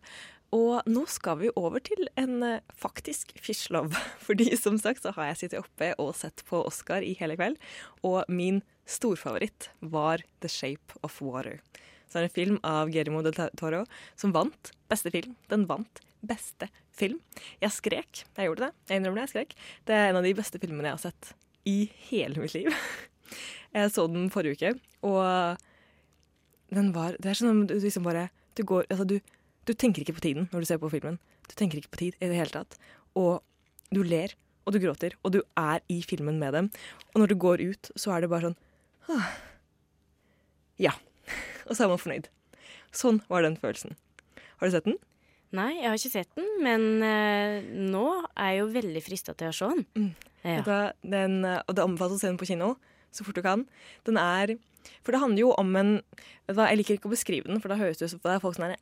Og 0.54 0.80
nå 0.90 1.04
skal 1.06 1.36
vi 1.42 1.52
over 1.60 1.82
til 1.84 2.08
en 2.18 2.42
eh, 2.42 2.64
faktisk 2.74 3.30
Fish 3.38 3.70
Love. 3.70 3.94
Fordi 4.26 4.48
som 4.58 4.78
sagt 4.82 5.04
så 5.04 5.12
har 5.14 5.30
jeg 5.30 5.40
sittet 5.42 5.62
oppe 5.62 5.92
og 6.02 6.16
sett 6.18 6.42
på 6.48 6.64
Oscar 6.66 7.06
i 7.06 7.14
hele 7.20 7.36
kveld. 7.38 7.60
Og 8.02 8.24
min 8.26 8.58
storfavoritt 8.90 9.70
var 9.78 10.24
The 10.42 10.50
Shape 10.50 10.98
of 11.06 11.20
Water. 11.22 11.60
Så 12.08 12.18
er 12.18 12.26
det 12.26 12.32
en 12.32 12.38
film 12.40 12.58
av 12.66 12.90
Guillermo 12.90 13.22
del 13.22 13.38
Toro 13.60 13.84
som 14.18 14.34
vant 14.34 14.72
beste 14.90 15.12
film. 15.14 15.36
Den 15.52 15.68
vant 15.70 16.02
beste 16.26 16.72
film. 16.90 17.20
Jeg 17.62 17.76
skrek. 17.76 18.24
Jeg 18.34 18.50
gjorde 18.50 18.66
det. 18.66 18.72
Jeg 18.90 18.98
innrømmer 18.98 19.22
det, 19.22 19.28
jeg 19.28 19.34
skrek. 19.36 19.56
Det 19.86 19.94
er 19.94 20.10
en 20.10 20.18
av 20.18 20.26
de 20.26 20.34
beste 20.40 20.58
filmene 20.58 20.90
jeg 20.90 20.98
har 20.98 21.06
sett 21.06 21.34
i 21.68 21.78
hele 22.08 22.42
mitt 22.42 22.56
liv. 22.56 22.72
Jeg 23.76 23.90
så 23.92 24.06
den 24.08 24.30
forrige 24.32 24.56
uke, 24.56 24.70
og 25.04 25.58
den 26.74 26.92
var 26.92 27.16
Det 27.16 27.30
er 27.30 27.38
sånn 27.38 27.64
at 27.64 27.70
du 27.70 27.78
liksom 27.80 28.04
bare 28.04 28.28
Du 28.56 28.64
går 28.68 28.88
Altså, 28.90 29.06
du, 29.08 29.18
du 29.68 29.72
tenker 29.74 30.04
ikke 30.04 30.18
på 30.18 30.24
tiden 30.26 30.48
når 30.52 30.64
du 30.64 30.68
ser 30.68 30.80
på 30.82 30.90
filmen. 30.92 31.18
Du 31.48 31.54
tenker 31.56 31.80
ikke 31.80 31.94
på 31.94 32.02
tid 32.02 32.16
i 32.20 32.28
det 32.28 32.36
hele 32.36 32.52
tatt. 32.52 32.76
Og 33.16 33.42
du 33.92 34.02
ler, 34.04 34.34
og 34.68 34.74
du 34.74 34.80
gråter, 34.80 35.16
og 35.24 35.32
du 35.32 35.42
er 35.56 35.80
i 35.88 36.00
filmen 36.04 36.38
med 36.40 36.52
dem. 36.56 36.70
Og 37.14 37.22
når 37.22 37.32
du 37.32 37.36
går 37.40 37.64
ut, 37.64 37.90
så 37.96 38.12
er 38.14 38.24
det 38.24 38.30
bare 38.32 38.50
sånn 38.50 38.58
ah, 39.12 39.30
Ja. 40.80 40.94
Og 41.68 41.76
så 41.76 41.84
er 41.84 41.92
man 41.92 42.00
fornøyd. 42.00 42.30
Sånn 42.96 43.20
var 43.28 43.44
den 43.44 43.58
følelsen. 43.60 43.96
Har 44.56 44.68
du 44.68 44.72
sett 44.72 44.88
den? 44.88 44.96
Nei, 45.56 45.70
jeg 45.78 45.88
har 45.88 45.96
ikke 45.96 46.12
sett 46.12 46.30
den, 46.36 46.48
men 46.64 46.86
uh, 47.00 47.64
nå 47.92 48.04
er 48.36 48.54
jeg 48.54 48.62
jo 48.62 48.70
veldig 48.72 49.02
frista 49.04 49.34
til 49.36 49.50
å 49.50 49.56
se 49.56 49.68
den. 49.72 49.84
Mm. 49.96 50.08
Ja. 50.44 50.62
Da, 50.64 50.78
den, 51.02 51.40
eh, 51.44 51.60
og 51.66 51.76
det 51.76 51.84
anbefales 51.84 52.16
å 52.16 52.22
se 52.22 52.28
den 52.30 52.38
på 52.40 52.48
kino 52.48 52.74
så 53.12 53.24
fort 53.26 53.36
du 53.36 53.42
kan. 53.44 53.64
Den 54.06 54.20
er 54.20 54.54
For 55.04 55.14
det 55.14 55.20
handler 55.22 55.42
jo 55.42 55.52
om 55.58 55.76
en 55.76 55.90
Jeg 56.48 56.78
liker 56.78 56.96
ikke 56.96 57.10
å 57.10 57.12
beskrive 57.12 57.48
den, 57.50 57.60
for 57.60 57.72
da 57.72 57.78
høres 57.80 58.00
det 58.00 58.08
ut 58.08 58.14
som 58.14 58.22
det 58.24 58.34
er 58.34 58.42
folk 58.42 58.56
som 58.56 58.66
er 58.68 58.76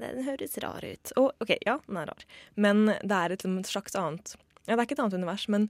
Den 0.00 0.24
høres 0.26 0.58
rar 0.62 0.84
ut. 0.84 1.12
Og 1.16 1.32
OK, 1.42 1.56
ja, 1.66 1.78
den 1.86 2.00
er 2.00 2.10
rar. 2.12 2.26
Men 2.54 2.86
det 3.02 3.16
er 3.16 3.34
et, 3.34 3.44
et 3.46 3.70
slags 3.70 3.96
annet 3.98 4.36
Ja, 4.66 4.74
det 4.74 4.80
er 4.80 4.86
ikke 4.86 4.98
et 4.98 5.04
annet 5.04 5.18
univers, 5.18 5.48
men 5.48 5.68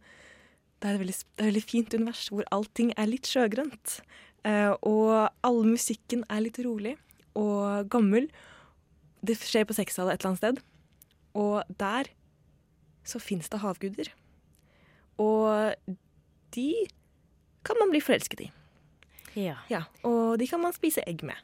det 0.80 0.90
er 0.90 0.96
et 0.96 1.00
veldig, 1.00 1.16
er 1.16 1.42
et 1.42 1.50
veldig 1.50 1.64
fint 1.64 1.94
univers 1.96 2.26
hvor 2.32 2.48
allting 2.52 2.92
er 3.00 3.08
litt 3.08 3.28
sjøgrønt. 3.28 4.00
Eh, 4.46 4.72
og 4.84 5.30
all 5.46 5.62
musikken 5.64 6.24
er 6.32 6.44
litt 6.44 6.60
rolig 6.64 6.96
og 7.36 7.88
gammel. 7.92 8.28
Det 9.24 9.38
skjer 9.40 9.66
på 9.68 9.76
sexhallen 9.76 10.12
et 10.12 10.20
eller 10.20 10.34
annet 10.34 10.42
sted. 10.42 10.60
Og 11.36 11.78
der 11.80 12.12
så 13.06 13.20
fins 13.22 13.48
det 13.52 13.62
havguder. 13.62 14.10
Og 15.22 15.72
de 16.56 16.70
kan 17.66 17.78
man 17.80 17.92
bli 17.92 18.02
forelsket 18.04 18.46
i. 18.46 18.50
Ja. 19.36 19.58
Ja, 19.72 19.84
Og 20.08 20.38
de 20.40 20.48
kan 20.48 20.62
man 20.62 20.74
spise 20.76 21.04
egg 21.06 21.22
med. 21.26 21.36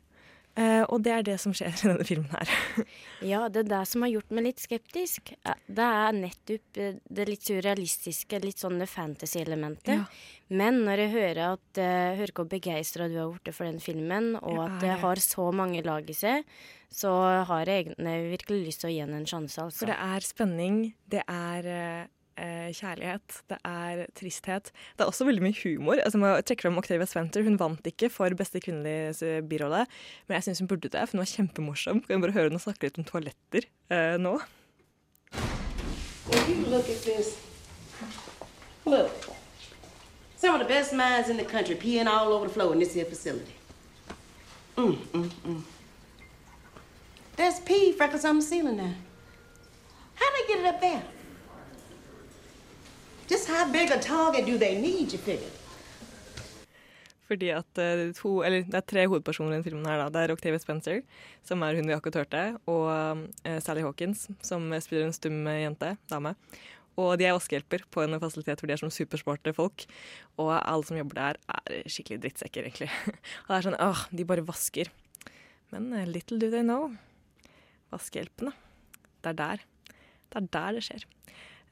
Uh, 0.52 0.82
og 0.92 0.98
det 1.00 1.12
er 1.14 1.22
det 1.24 1.38
som 1.40 1.54
skjer 1.56 1.70
i 1.72 1.78
denne 1.80 2.04
filmen 2.04 2.28
her. 2.28 2.50
ja, 3.32 3.46
det 3.48 3.62
er 3.62 3.68
det 3.70 3.78
som 3.88 4.02
har 4.04 4.10
gjort 4.12 4.34
meg 4.36 4.44
litt 4.50 4.60
skeptisk. 4.60 5.30
Eh, 5.48 5.62
Det 5.64 5.86
er 5.86 6.12
nettopp 6.18 6.76
eh, 6.82 6.98
det 7.08 7.24
litt 7.30 7.46
surrealistiske, 7.48 8.40
litt 8.44 8.60
sånne 8.60 8.84
fantasy-elementet. 8.84 9.94
Ja. 9.96 10.04
Men 10.52 10.82
når 10.84 11.06
jeg 11.06 11.12
hører 11.14 11.40
at 11.54 11.80
uh, 11.80 12.18
hører 12.20 12.34
hvor 12.36 12.50
begeistra 12.52 13.08
du 13.08 13.16
har 13.16 13.32
blitt 13.32 13.56
for 13.56 13.64
den 13.64 13.80
filmen, 13.80 14.34
og 14.42 14.58
Ja, 14.58 14.66
at 14.66 14.84
det 14.84 14.98
har 15.00 15.22
så 15.24 15.48
mange 15.56 15.80
lag 15.88 16.12
i 16.12 16.18
seg, 16.20 16.44
så 16.92 17.14
har 17.48 17.64
jeg 17.64 17.86
egentlig 17.86 18.34
virkelig 18.34 18.66
lyst 18.66 18.84
til 18.84 18.90
å 18.90 18.92
gi 18.92 19.00
den 19.06 19.16
en 19.22 19.30
sjanse, 19.32 19.56
altså. 19.64 19.86
For 19.86 19.94
det 19.94 19.96
er 20.04 20.28
spenning, 20.28 20.82
det 21.08 21.24
er 21.32 21.70
eh, 21.72 22.10
kjærlighet, 22.36 23.42
det 23.50 23.58
er 23.68 24.06
tristhet. 24.18 24.72
Det 24.96 25.04
er 25.04 25.10
også 25.10 25.26
veldig 25.28 25.44
mye 25.44 25.58
humor. 25.62 26.00
Altså, 26.00 26.18
jeg 26.18 26.24
må 26.24 26.32
trekke 26.40 26.66
fram 26.66 26.80
Octavia 26.80 27.08
Spencer. 27.08 27.44
Hun 27.46 27.58
vant 27.60 27.86
ikke 27.86 28.10
for 28.12 28.38
beste 28.38 28.62
kvinnelige 28.62 29.42
birolle, 29.48 29.84
men 30.26 30.38
jeg 30.38 30.48
syns 30.48 30.62
hun 30.64 30.70
burde 30.72 30.88
det, 30.88 31.04
for 31.08 31.18
hun 31.18 31.24
var 31.24 31.32
kjempemorsom. 31.32 32.02
Kan 32.04 32.16
jeg 32.16 32.24
bare 32.24 32.36
høre 32.38 32.50
henne 32.50 32.62
snakke 32.62 32.88
litt 32.88 33.00
om 33.02 33.08
toaletter 33.08 33.68
eh, 33.92 34.16
nå? 34.20 34.38
Look. 38.84 39.12
Some 40.36 40.54
of 40.54 40.60
the 40.60 40.66
best 40.66 40.92
minds 40.92 41.28
in 41.28 41.36
the 41.36 41.44
country 41.44 41.76
peeing 41.76 42.08
all 42.08 42.32
over 42.32 42.48
the 42.48 42.52
floor 42.52 42.72
in 42.72 42.80
this 42.80 42.94
here 42.94 43.04
facility. 43.04 43.54
Mm, 44.76 44.96
mm, 44.96 45.30
mm. 45.46 45.62
There's 47.36 47.60
pee 47.60 47.92
freckles 47.92 48.24
on 48.24 48.36
the 48.36 48.42
ceiling 48.42 48.76
now. 48.76 48.94
How 50.14 50.26
they 50.32 50.46
get 50.48 50.58
it 50.60 50.66
up 50.66 50.80
there? 50.80 51.02
Just 53.32 53.48
how 53.48 53.64
big 53.72 53.88
a 53.90 53.96
target 53.96 54.44
do 54.44 54.58
they 54.58 54.74
need, 54.76 55.12
you 55.12 55.18
figure? 55.18 55.48
Fordi 57.24 57.48
at 57.56 57.78
eh, 57.80 58.10
to, 58.12 58.42
eller 58.44 58.66
det 58.68 58.76
er 58.76 58.84
tre 58.84 59.04
hovedpersoner 59.08 59.54
i 59.54 59.54
denne 59.54 59.64
filmen. 59.64 59.86
her 59.88 60.02
da. 60.02 60.08
Det 60.12 60.20
er 60.20 60.32
Octavia 60.34 60.60
Spencer, 60.60 60.98
som 61.40 61.62
er 61.64 61.78
hun 61.78 61.88
vi 61.88 61.94
akkurat 61.96 62.18
hørte, 62.20 62.42
og 62.68 62.90
eh, 63.48 63.56
Sally 63.64 63.80
Hawkins, 63.86 64.26
som 64.44 64.66
spiller 64.84 65.06
en 65.06 65.16
stum 65.16 65.38
eh, 65.48 65.62
jente, 65.62 65.94
dame. 66.12 66.34
Og 67.00 67.14
de 67.16 67.24
er 67.24 67.32
vaskehjelper 67.32 67.86
på 67.88 68.04
en 68.04 68.18
fasilitet 68.20 68.60
hvor 68.60 68.68
de 68.68 68.74
er 68.76 68.82
som 68.82 68.92
supersmarte 68.92 69.54
folk. 69.56 69.86
Og 70.36 70.52
alle 70.58 70.84
som 70.84 70.98
jobber 71.00 71.22
der, 71.22 71.40
er 71.56 71.88
skikkelig 71.88 72.20
drittsekker, 72.26 72.68
egentlig. 72.68 72.90
Og 73.46 73.54
det 73.54 73.56
er 73.62 73.68
sånn 73.70 73.78
åh, 73.80 74.04
de 74.12 74.28
bare 74.28 74.44
vasker. 74.44 74.92
Men 75.72 75.88
little 76.12 76.36
do 76.36 76.52
they 76.52 76.60
know. 76.60 76.90
Vaskehjelpene. 77.94 78.52
Det 79.24 79.32
er 79.32 79.40
der. 79.40 79.66
Det 80.28 80.42
er 80.42 80.52
der 80.58 80.76
det 80.76 80.84
skjer. 80.90 81.08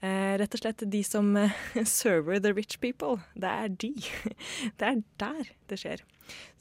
Eh, 0.01 0.35
rett 0.41 0.55
og 0.57 0.63
slett 0.63 0.87
de 0.89 1.03
som 1.05 1.35
eh, 1.37 1.53
server 1.85 2.41
the 2.41 2.55
rich 2.57 2.79
people. 2.81 3.21
Det 3.37 3.51
er 3.51 3.75
de. 3.83 3.93
Det 4.81 4.87
er 4.89 5.03
der 5.21 5.53
det 5.69 5.81
skjer. 5.81 6.05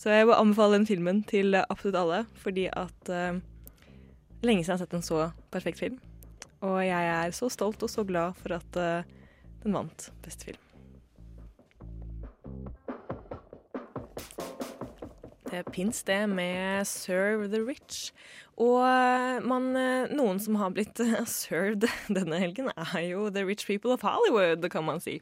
Så 0.02 0.12
jeg 0.12 0.28
vil 0.28 0.36
anbefale 0.36 0.80
den 0.80 0.90
filmen 0.90 1.22
til 1.30 1.56
absolutt 1.62 2.00
alle, 2.00 2.24
fordi 2.42 2.68
at 2.74 3.14
eh, 3.14 3.40
Lenge 4.40 4.64
siden 4.64 4.72
jeg 4.72 4.78
har 4.78 4.86
sett 4.86 4.94
en 4.96 5.04
så 5.04 5.24
perfekt 5.52 5.82
film. 5.82 5.98
Og 6.64 6.78
jeg 6.80 7.08
er 7.12 7.34
så 7.36 7.50
stolt 7.52 7.84
og 7.84 7.92
så 7.92 8.06
glad 8.08 8.38
for 8.40 8.56
at 8.56 8.80
eh, 8.80 9.08
den 9.66 9.76
vant 9.76 10.12
beste 10.24 10.48
film. 10.48 10.69
Det 15.50 15.64
pins 15.74 16.04
det 16.06 16.28
med 16.30 16.86
Serve 16.88 17.48
the 17.50 17.60
Rich. 17.66 18.12
Og 18.60 18.84
eh, 18.86 19.40
man, 19.42 19.72
eh, 19.80 20.12
noen 20.14 20.38
som 20.44 20.60
har 20.60 20.74
blitt 20.76 21.00
eh, 21.02 21.24
served 21.26 21.88
denne 22.18 22.38
helgen, 22.42 22.70
er 22.76 23.02
jo 23.08 23.30
The 23.34 23.46
Rich 23.48 23.66
People 23.66 23.96
of 23.96 24.06
Hollywood, 24.06 24.68
kan 24.70 24.86
man 24.86 25.02
si. 25.02 25.18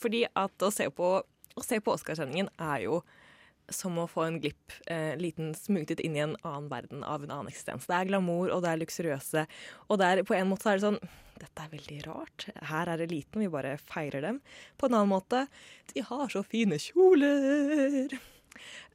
Fordi 0.00 0.24
at 0.32 0.64
å 0.64 0.70
se 0.72 0.88
på, 0.88 1.10
å 1.20 1.64
på 1.66 1.96
Oscarsendingen 1.96 2.48
er 2.56 2.86
jo 2.86 3.02
som 3.72 3.98
å 3.98 4.06
få 4.08 4.22
en 4.26 4.38
glipp, 4.40 4.72
eh, 4.86 5.16
liten 5.18 5.50
smugtitt 5.58 6.00
inn 6.00 6.16
i 6.16 6.22
en 6.22 6.36
annen 6.42 6.68
verden 6.70 7.02
av 7.04 7.24
en 7.24 7.32
annen 7.34 7.50
eksistens. 7.50 7.88
Det 7.88 7.96
er 7.98 8.08
glamour, 8.08 8.52
og 8.54 8.62
det 8.62 8.70
er 8.70 8.80
luksuriøse. 8.80 9.46
Og 9.90 9.98
det 10.00 10.06
er, 10.06 10.22
på 10.22 10.36
en 10.38 10.48
måte 10.52 10.70
er 10.70 10.78
det 10.78 10.86
sånn 10.86 11.00
Dette 11.36 11.66
er 11.66 11.68
veldig 11.68 11.98
rart. 12.06 12.46
Her 12.70 12.88
er 12.88 13.02
eliten, 13.04 13.42
vi 13.42 13.50
bare 13.52 13.74
feirer 13.76 14.24
dem. 14.24 14.38
På 14.80 14.88
en 14.88 14.96
annen 14.96 15.12
måte 15.12 15.42
De 15.92 16.00
har 16.00 16.30
så 16.32 16.40
fine 16.40 16.78
kjoler. 16.80 18.16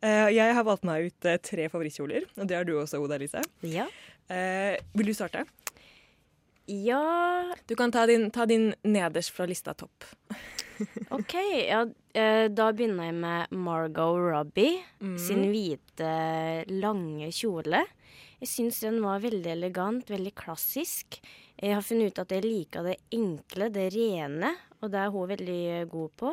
Eh, 0.02 0.30
jeg 0.36 0.56
har 0.58 0.66
valgt 0.68 0.86
meg 0.88 1.10
ut 1.10 1.28
eh, 1.30 1.40
tre 1.44 1.68
favorittkjoler, 1.72 2.28
og 2.38 2.48
det 2.50 2.58
har 2.58 2.68
du 2.68 2.76
også, 2.80 3.02
Oda 3.04 3.18
Elise. 3.20 3.44
Ja. 3.68 3.88
Eh, 4.32 4.78
vil 4.98 5.12
du 5.12 5.14
starte? 5.18 5.46
Ja, 6.72 7.54
Du 7.68 7.76
kan 7.76 7.92
ta 7.92 8.06
din, 8.08 8.30
ta 8.32 8.46
din 8.46 8.74
nederst 8.84 9.34
fra 9.36 9.46
lista 9.50 9.74
topp. 9.74 10.06
OK. 11.18 11.34
Ja, 11.68 11.86
da 12.52 12.68
begynner 12.76 13.10
jeg 13.10 13.16
med 13.18 13.52
Margot 13.56 14.18
Robbie 14.20 14.80
sin 15.20 15.44
hvite, 15.52 16.12
lange 16.72 17.30
kjole. 17.36 17.84
Jeg 18.42 18.50
syns 18.50 18.80
den 18.82 19.02
var 19.04 19.22
veldig 19.22 19.52
elegant, 19.52 20.08
veldig 20.10 20.32
klassisk. 20.38 21.20
Jeg 21.62 21.76
har 21.76 21.84
funnet 21.86 22.14
ut 22.14 22.24
at 22.24 22.32
jeg 22.34 22.46
liker 22.48 22.88
det 22.88 22.96
enkle, 23.14 23.68
det 23.74 23.90
rene, 23.94 24.50
og 24.82 24.90
det 24.94 25.02
er 25.04 25.12
hun 25.14 25.30
veldig 25.30 25.62
god 25.92 26.16
på. 26.18 26.32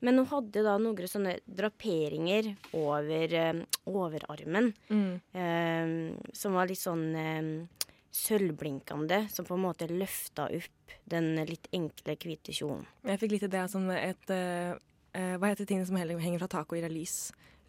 Men 0.00 0.18
hun 0.18 0.26
hadde 0.26 0.62
da 0.66 0.74
noen 0.78 1.08
sånne 1.08 1.36
draperinger 1.46 2.50
over 2.76 3.34
eh, 3.34 3.62
overarmen, 3.86 4.72
eh, 4.90 5.94
som 6.36 6.52
var 6.58 6.68
litt 6.68 6.80
sånn 6.82 7.06
eh, 7.16 7.86
sølvblinkende, 8.14 9.28
som 9.32 9.46
på 9.46 9.54
en 9.56 9.64
måte 9.64 9.88
løfta 9.90 10.48
opp 10.54 10.98
den 11.10 11.34
litt 11.48 11.68
enkle, 11.74 12.16
hvite 12.20 12.54
kjolen. 12.54 12.84
Jeg 13.04 13.20
fikk 13.22 13.34
litt 13.36 13.48
idé 13.48 13.64
som 13.70 13.88
et 13.94 14.30
eh, 14.32 14.74
eh, 15.14 15.34
Hva 15.40 15.50
heter 15.52 15.66
tingene 15.68 15.86
som 15.88 15.96
henger 15.98 16.38
fra 16.42 16.50
taket 16.58 16.72
og 16.76 16.78
gir 16.80 16.86
deg 16.88 16.94
lys? 16.98 17.16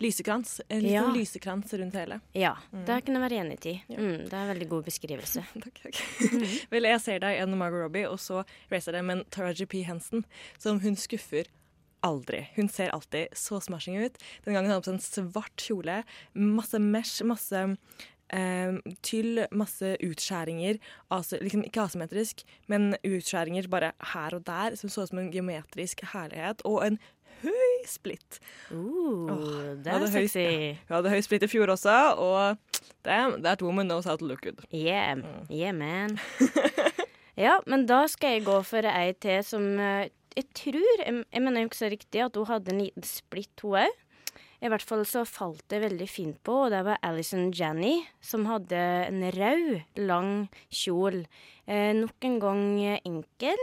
Lysekrans. 0.04 0.58
En 0.68 0.82
liten 0.84 0.92
Ja. 1.08 1.12
lysekrans 1.16 1.72
rundt 1.80 1.96
hele. 1.96 2.18
Ja, 2.36 2.58
det 2.86 2.98
kan 3.06 3.16
jeg 3.16 3.24
være 3.24 3.38
enig 3.46 3.60
i. 3.72 3.76
Mm, 3.96 4.26
det 4.28 4.34
er 4.36 4.42
en 4.44 4.50
veldig 4.52 4.68
god 4.74 4.84
beskrivelse. 4.90 5.44
Takk, 5.64 5.80
takk. 5.86 6.02
Vel, 6.74 6.84
jeg 6.92 7.00
ser 7.00 7.22
deg 7.24 7.40
en 7.40 7.56
Margot 7.58 7.80
Robbie, 7.86 8.04
og 8.12 8.20
så 8.20 8.42
racer 8.72 8.98
jeg 9.00 9.08
med 9.08 9.22
en 9.22 9.24
Taraji 9.32 9.66
P. 9.72 9.86
Henson, 9.88 10.26
som 10.60 10.82
hun 10.84 11.00
skuffer 11.00 11.48
aldri. 12.06 12.46
Hun 12.56 12.70
ser 12.72 12.94
alltid 12.96 13.34
så 13.38 13.60
smashing 13.64 13.98
ut. 14.06 14.20
Den 14.46 14.56
gangen 14.58 14.72
hadde 14.72 14.80
hun 14.80 15.00
på 15.00 15.06
seg 15.06 15.24
en 15.26 15.32
svart 15.34 15.66
kjole, 15.68 16.02
masse 16.38 16.82
mesh, 16.82 17.26
masse 17.28 17.64
eh, 18.34 18.78
tyll, 19.06 19.44
masse 19.56 19.96
utskjæringer. 20.06 20.80
Altså, 21.14 21.42
liksom 21.42 21.66
ikke 21.68 21.84
asymmetrisk, 21.86 22.46
men 22.72 22.94
utskjæringer 23.02 23.70
bare 23.72 23.92
her 24.14 24.38
og 24.38 24.46
der, 24.48 24.78
som 24.80 24.94
så 24.94 25.06
ut 25.06 25.14
som 25.14 25.22
en 25.22 25.34
geometrisk 25.34 26.06
herlighet. 26.14 26.64
Og 26.70 26.82
en 26.86 27.00
høy 27.44 27.86
splitt. 27.90 28.40
Uh, 28.72 29.76
det 29.84 29.92
er 29.92 30.02
er 30.02 30.08
høy- 30.08 30.28
sexy. 30.28 30.78
Hun 30.88 30.98
hadde 30.98 31.14
høy 31.14 31.22
splitt 31.26 31.46
i 31.46 31.52
fjor 31.52 31.74
også, 31.74 31.96
og 32.18 32.58
damn, 33.06 33.42
that 33.44 33.62
woman 33.62 33.88
knows 33.88 34.06
how 34.06 34.16
to 34.16 34.26
look 34.26 34.42
good. 34.42 34.62
Yeah, 34.74 35.22
yeah 35.50 35.76
man. 35.76 36.18
ja, 37.46 37.60
men 37.68 37.86
da 37.86 38.06
skal 38.08 38.38
jeg 38.38 38.46
gå 38.48 38.62
for 38.64 38.88
ei 38.90 39.14
til 39.22 39.44
som 39.46 39.68
eh, 39.80 40.08
jeg 40.36 40.48
tror 40.58 41.04
Jeg, 41.06 41.22
jeg 41.32 41.44
mener 41.44 41.66
ikke 41.66 41.80
så 41.80 41.92
riktig 41.92 42.24
at 42.26 42.36
hun 42.40 42.50
hadde 42.50 42.74
en 42.74 42.82
liten 42.84 43.08
splitt, 43.08 43.64
hun 43.64 43.80
òg. 43.84 44.02
I 44.64 44.70
hvert 44.72 44.86
fall 44.88 45.04
så 45.06 45.26
falt 45.28 45.66
det 45.70 45.82
veldig 45.84 46.08
fint 46.10 46.38
på, 46.46 46.54
og 46.66 46.72
det 46.74 46.80
var 46.88 47.02
Alison 47.06 47.52
Janney 47.54 48.00
som 48.24 48.48
hadde 48.50 48.80
en 48.80 49.22
rød, 49.36 49.68
lang 50.00 50.32
kjol. 50.74 51.26
Eh, 51.68 51.92
nok 51.98 52.28
en 52.30 52.40
gang 52.42 52.64
enkel. 53.04 53.62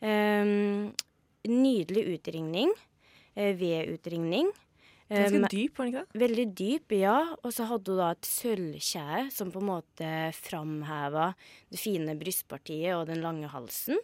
Eh, 0.00 0.54
nydelig 1.48 2.04
utringning. 2.14 2.72
Eh, 3.34 3.52
V-utringning. 3.58 4.50
Eh, 5.10 5.24
Ganske 5.24 5.48
dyp, 5.52 5.78
var 5.78 5.86
den 5.86 5.92
ikke 5.94 6.04
det? 6.04 6.20
Veldig 6.20 6.46
dyp, 6.58 6.94
ja. 7.00 7.16
Og 7.42 7.52
så 7.54 7.66
hadde 7.70 7.94
hun 7.94 8.00
da 8.02 8.10
et 8.12 8.28
sølvkjede 8.28 9.20
som 9.32 9.52
på 9.54 9.62
en 9.62 9.70
måte 9.70 10.10
framheva 10.36 11.30
det 11.72 11.80
fine 11.80 12.16
brystpartiet 12.20 12.94
og 12.96 13.06
den 13.08 13.22
lange 13.24 13.48
halsen. 13.52 14.00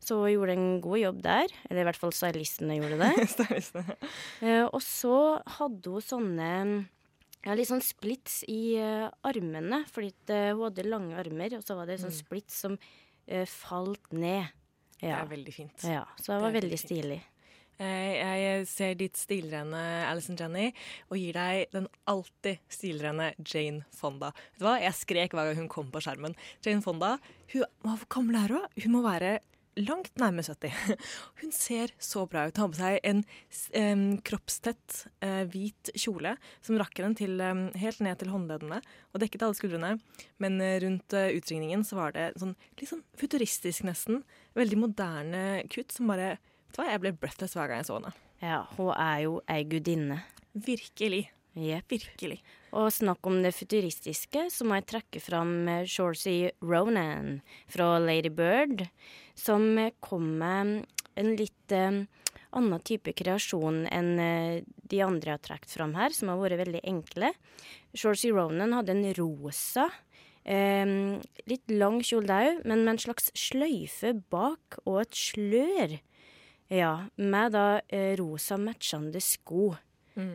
Så 0.00 0.16
hun 0.22 0.30
gjorde 0.32 0.54
en 0.56 0.80
god 0.80 0.98
jobb 0.98 1.18
der. 1.22 1.52
Eller 1.68 1.82
i 1.82 1.86
hvert 1.90 1.98
fall 2.00 2.14
stylistene 2.16 2.78
gjorde 2.78 2.96
det. 3.02 3.26
Stylistene. 3.34 3.96
Uh, 4.40 4.64
og 4.72 4.80
så 4.84 5.16
hadde 5.58 5.92
hun 5.92 6.04
sånne 6.06 6.52
ja, 7.44 7.54
litt 7.56 7.68
sånn 7.70 7.84
splits 7.84 8.40
i 8.52 8.76
uh, 8.80 9.08
armene, 9.28 9.82
fordi 9.92 10.10
at, 10.12 10.32
eh, 10.36 10.48
hun 10.52 10.66
hadde 10.66 10.84
lange 10.88 11.16
armer, 11.20 11.54
og 11.56 11.64
så 11.64 11.76
var 11.78 11.88
det 11.88 12.00
sånn 12.02 12.12
splits 12.12 12.58
som 12.66 12.74
uh, 12.76 13.44
falt 13.48 14.10
ned. 14.12 14.48
Det 15.00 15.08
Ja. 15.08 15.22
er 15.22 15.30
veldig 15.30 15.52
fint. 15.56 15.84
ja, 15.88 16.02
så 16.20 16.26
det 16.26 16.34
Det 16.34 16.42
var 16.44 16.52
veldig 16.52 16.70
veldig 16.70 16.80
stilig. 16.82 17.20
Jeg 17.80 18.66
ser 18.68 18.90
ditt 19.00 19.16
stilrene 19.16 19.80
Alison 20.04 20.36
Jenny 20.36 20.66
og 21.08 21.16
gir 21.16 21.32
deg 21.32 21.70
den 21.72 21.86
alltid 22.12 22.58
stilrene 22.68 23.30
Jane 23.40 23.86
Fonda. 23.96 24.34
Vet 24.36 24.60
du 24.60 24.66
hva? 24.66 24.74
Jeg 24.82 24.92
skrek 24.98 25.32
hver 25.32 25.48
gang 25.48 25.62
hun 25.62 25.70
kom 25.72 25.88
på 25.88 26.02
skjermen. 26.04 26.36
Jane 26.60 26.84
Fonda, 26.84 27.14
hun, 27.54 27.64
hvor 27.80 28.04
gammel 28.12 28.36
er 28.42 28.52
hun? 28.52 28.66
Hun 28.84 28.92
må 28.98 29.00
være 29.06 29.38
langt 29.78 30.12
nærme 30.20 30.42
70. 30.42 30.72
Hun 31.40 31.52
ser 31.54 31.92
så 32.02 32.24
bra 32.30 32.46
ut. 32.48 32.56
Hun 32.56 32.64
har 32.64 32.72
på 32.72 32.80
seg 32.80 32.98
en 33.06 33.22
um, 33.78 34.04
kroppstett 34.26 35.04
uh, 35.24 35.44
hvit 35.50 35.92
kjole 35.94 36.34
som 36.58 36.78
rakker 36.80 37.08
til, 37.18 37.38
em, 37.44 37.68
helt 37.80 38.02
ned 38.04 38.20
til 38.20 38.32
håndleddene 38.32 38.80
og 38.80 39.22
dekket 39.22 39.46
alle 39.46 39.58
skuldrene. 39.58 39.92
Men 40.42 40.60
uh, 40.62 40.76
rundt 40.84 41.16
uh, 41.16 41.30
utringningen 41.36 41.84
så 41.86 42.00
var 42.00 42.16
det 42.16 42.30
sånn, 42.40 42.56
litt 42.80 42.92
sånn 42.92 43.04
futuristisk 43.18 43.86
nesten. 43.88 44.24
Veldig 44.58 44.80
moderne 44.80 45.44
kutt 45.72 45.94
som 45.96 46.10
bare 46.10 46.36
Vet 46.70 46.76
du 46.76 46.84
hva, 46.84 46.92
jeg 46.92 47.00
ble 47.02 47.10
breathless 47.18 47.56
hver 47.56 47.66
gang 47.66 47.80
jeg 47.80 47.86
så 47.88 47.96
henne. 47.96 48.10
Ja, 48.38 48.60
hun 48.76 48.92
er 48.94 49.24
jo 49.24 49.32
ei 49.50 49.64
gudinne. 49.66 50.20
Virkelig. 50.54 51.24
Jepp. 51.58 51.90
Virkelig. 51.90 52.38
Og 52.78 52.92
snakk 52.94 53.26
om 53.26 53.40
det 53.42 53.50
futuristiske, 53.56 54.44
så 54.54 54.66
må 54.66 54.78
jeg 54.78 54.86
trekke 54.92 55.22
fram 55.22 55.66
eh, 55.68 55.86
Shorsey 55.90 56.52
Ronan 56.62 57.40
fra 57.70 57.96
Lady 57.98 58.30
Bird, 58.30 58.84
som 59.34 59.72
eh, 59.78 59.94
kom 59.98 60.28
med 60.38 60.84
en 61.18 61.32
litt 61.38 61.74
eh, 61.74 62.04
annen 62.54 62.84
type 62.86 63.14
kreasjon 63.18 63.82
enn 63.90 64.12
de 64.90 65.00
andre 65.02 65.32
jeg 65.32 65.38
har 65.38 65.42
trukket 65.42 65.74
fram 65.74 65.96
her, 65.98 66.14
som 66.14 66.30
har 66.30 66.38
vært 66.38 66.62
veldig 66.62 66.84
enkle. 66.86 67.32
Shorsey 67.94 68.30
Ronan 68.34 68.74
hadde 68.74 68.94
en 68.94 69.10
rosa, 69.18 69.88
litt 70.42 71.70
lang 71.70 72.00
kjole 72.02 72.38
òg, 72.42 72.64
men 72.64 72.82
med 72.82 72.96
en 72.96 73.02
slags 73.04 73.30
sløyfe 73.38 74.16
bak 74.34 74.80
og 74.82 75.04
et 75.04 75.20
slør. 75.20 75.94
Ja, 76.74 77.06
med 77.14 77.54
da 77.54 77.82
rosa 78.18 78.58
matchende 78.58 79.22
sko. 79.22 79.76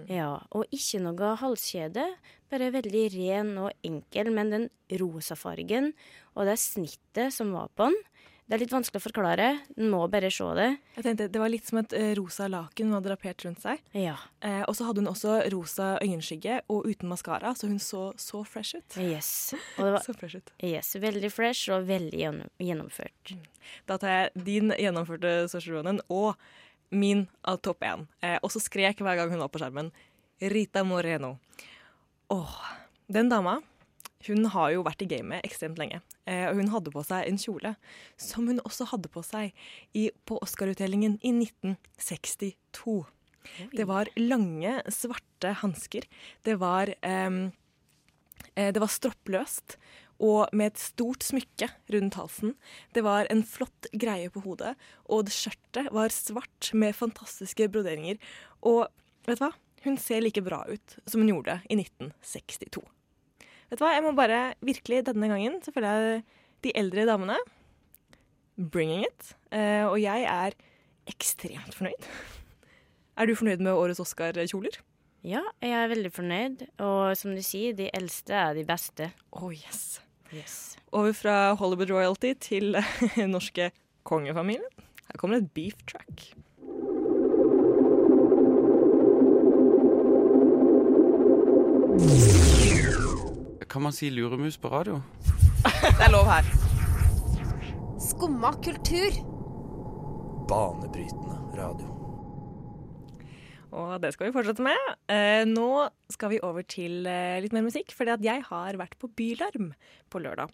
Ja, 0.09 0.39
og 0.55 0.65
ikke 0.73 1.01
noe 1.03 1.35
halskjede, 1.41 2.07
bare 2.51 2.71
veldig 2.73 3.05
ren 3.17 3.53
og 3.57 3.71
enkel, 3.85 4.31
men 4.33 4.49
den 4.53 4.69
rosa 5.01 5.35
fargen 5.35 5.93
og 6.35 6.45
det 6.49 6.57
snittet 6.61 7.33
som 7.35 7.51
var 7.53 7.69
på 7.75 7.89
den, 7.91 7.97
det 8.45 8.53
er 8.53 8.61
litt 8.61 8.73
vanskelig 8.75 8.99
å 9.01 9.03
forklare, 9.07 9.45
en 9.73 9.87
må 9.89 10.03
bare 10.13 10.29
se 10.29 10.45
det. 10.53 10.67
Jeg 10.99 11.03
tenkte 11.07 11.25
Det 11.33 11.39
var 11.41 11.49
litt 11.49 11.65
som 11.65 11.79
et 11.81 11.93
eh, 11.97 12.11
rosa 12.13 12.45
laken 12.47 12.91
hun 12.91 12.93
hadde 12.99 13.09
drapert 13.09 13.41
rundt 13.47 13.63
seg. 13.63 13.79
Ja, 13.97 14.19
Eh, 14.45 14.61
og 14.69 14.75
så 14.77 14.85
hadde 14.85 15.01
hun 15.01 15.09
også 15.09 15.39
rosa 15.49 15.87
øyenskygge 16.03 16.59
og 16.69 16.85
uten 16.85 17.09
maskara, 17.09 17.55
så 17.57 17.65
hun 17.65 17.79
så 17.81 18.11
så 18.21 18.43
fresh 18.45 18.77
ut. 18.77 18.97
yes. 19.01 19.55
Var 19.79 19.97
Så 20.05 20.13
fresh 20.13 20.37
ut. 20.37 20.51
yes, 20.61 20.93
veldig 21.01 21.31
fresh 21.33 21.71
og 21.73 21.87
veldig 21.89 22.21
gjennomført. 22.61 23.33
Da 23.89 23.97
tar 23.97 24.13
jeg 24.13 24.45
din 24.45 24.69
gjennomførte 24.77 25.47
Saoirse 25.49 25.73
Ronan 25.73 25.99
og 26.13 26.35
min 26.89 27.25
av 27.41 27.61
topp 27.65 27.85
én. 27.85 28.07
Eh, 28.21 28.37
og 28.41 28.51
så 28.53 28.61
skrek 28.63 29.01
hver 29.01 29.19
gang 29.19 29.31
hun 29.33 29.41
var 29.43 29.51
på 29.53 29.61
skjermen. 29.61 29.91
Rita 30.41 30.83
Moreno. 30.83 31.37
Åh, 32.33 32.59
den 33.07 33.29
dama 33.29 33.61
hun 34.25 34.47
har 34.49 34.71
jo 34.73 34.83
vært 34.85 35.03
i 35.05 35.09
gamet 35.09 35.45
ekstremt 35.45 35.77
lenge. 35.77 35.99
Eh, 36.25 36.47
og 36.49 36.57
hun 36.57 36.71
hadde 36.73 36.93
på 36.93 37.03
seg 37.05 37.27
en 37.27 37.37
kjole 37.37 37.75
som 38.17 38.47
hun 38.49 38.61
også 38.65 38.87
hadde 38.89 39.11
på 39.13 39.21
seg 39.25 39.51
i, 39.93 40.09
på 40.25 40.39
Oscar-utdelingen 40.41 41.19
i 41.21 41.33
1962. 41.35 43.03
Det 43.75 43.85
var 43.85 44.09
lange, 44.17 44.79
svarte 44.89 45.53
hansker. 45.61 46.07
Det 46.41 46.55
var 46.57 46.89
ehm, 47.05 47.51
eh, 48.55 48.71
Det 48.73 48.81
var 48.81 48.89
stroppløst 48.89 49.77
og 50.23 50.51
med 50.55 50.73
et 50.73 50.81
stort 50.81 51.25
smykke 51.25 51.69
rundt 51.93 52.17
halsen. 52.19 52.55
Det 52.95 53.03
var 53.05 53.27
en 53.31 53.43
flott 53.47 53.89
greie 53.91 54.31
på 54.31 54.43
hodet, 54.45 54.75
og 55.11 55.27
det 55.27 55.35
skjørtet 55.35 55.91
var 55.95 56.13
svart 56.15 56.71
med 56.73 56.95
fantastiske 56.95 57.67
broderinger. 57.73 58.19
Og 58.63 58.85
vet 59.27 59.41
du 59.41 59.45
hva? 59.45 59.51
Hun 59.85 59.99
ser 60.01 60.23
like 60.23 60.41
bra 60.41 60.63
ut 60.65 60.95
som 61.05 61.21
hun 61.21 61.29
gjorde 61.29 61.59
i 61.69 61.77
1962. 61.77 62.81
Vet 63.69 63.77
du 63.77 63.83
hva, 63.83 63.93
jeg 63.93 64.05
må 64.05 64.15
bare 64.17 64.55
virkelig 64.65 65.03
denne 65.09 65.29
gangen 65.29 65.59
så 65.65 65.73
føler 65.75 65.99
jeg 65.99 66.25
de 66.65 66.73
eldre 66.79 67.05
damene 67.09 67.37
bringing 68.55 69.03
it. 69.05 69.35
Eh, 69.51 69.83
og 69.85 69.99
jeg 70.01 70.25
er 70.29 70.55
ekstremt 71.11 71.75
fornøyd. 71.75 72.09
Er 73.15 73.27
du 73.27 73.35
fornøyd 73.37 73.63
med 73.63 73.75
årets 73.75 74.01
Oscar-kjoler? 74.03 74.79
Ja, 75.25 75.41
jeg 75.63 75.73
er 75.73 75.89
veldig 75.89 76.11
fornøyd, 76.13 76.65
og 76.85 77.15
som 77.17 77.33
du 77.33 77.41
sier, 77.41 77.73
de 77.73 77.87
eldste 77.97 78.35
er 78.37 78.53
de 78.57 78.65
beste. 78.67 79.09
Oh 79.33 79.49
yes. 79.49 79.99
Yes. 80.35 80.77
Over 80.91 81.13
fra 81.13 81.53
Hollywood 81.53 81.91
royalty 81.91 82.33
til 82.41 82.75
norske 83.35 83.71
kongefamilien. 84.03 84.67
Her 85.07 85.17
kommer 85.17 85.37
et 85.37 85.51
beef 85.55 85.73
track. 85.87 86.33
Kan 93.69 93.81
man 93.81 93.91
si 93.93 94.09
luremus 94.09 94.57
på 94.57 94.69
radio? 94.71 95.01
Det 95.97 96.05
er 96.05 96.11
lov 96.11 96.25
her. 96.29 96.47
Skumma 97.99 98.51
kultur. 98.63 99.17
Banebrytende 100.47 101.37
radio. 101.57 101.89
Og 103.71 103.97
det 104.03 104.13
skal 104.13 104.27
vi 104.29 104.35
fortsette 104.35 104.63
med. 104.63 104.84
Eh, 105.05 105.43
nå 105.45 105.69
skal 106.09 106.31
vi 106.33 106.41
over 106.41 106.65
til 106.65 107.05
eh, 107.05 107.37
litt 107.43 107.53
mer 107.53 107.65
musikk, 107.67 107.93
at 108.09 108.23
jeg 108.25 108.41
har 108.47 108.77
vært 108.79 108.97
på 108.97 109.09
Bylarm 109.13 109.69
på 110.09 110.21
lørdag. 110.21 110.49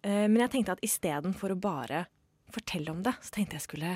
Eh, 0.00 0.24
men 0.24 0.40
jeg 0.40 0.54
tenkte 0.54 0.78
at 0.78 0.84
istedenfor 0.86 1.52
å 1.52 1.60
bare 1.60 2.06
fortelle 2.50 2.94
om 2.94 3.02
det, 3.04 3.12
så 3.20 3.34
tenkte 3.36 3.58
jeg 3.58 3.66
skulle, 3.66 3.92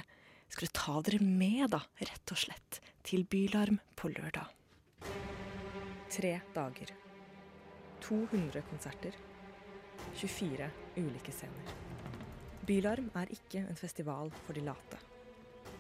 skulle 0.53 0.77
ta 0.77 0.99
dere 1.07 1.25
med, 1.25 1.71
da, 1.73 1.81
rett 2.05 2.35
og 2.37 2.43
slett, 2.43 2.83
til 3.07 3.25
Bylarm 3.25 3.81
på 3.97 4.13
lørdag. 4.13 4.53
Tre 6.13 6.37
dager. 6.53 6.93
200 8.05 8.69
konserter. 8.69 9.17
24 10.21 10.69
ulike 11.01 11.33
scener. 11.33 11.75
Bylarm 12.69 13.09
er 13.17 13.33
ikke 13.33 13.65
en 13.65 13.79
festival 13.79 14.29
for 14.45 14.57
de 14.57 14.69
late. 14.69 15.01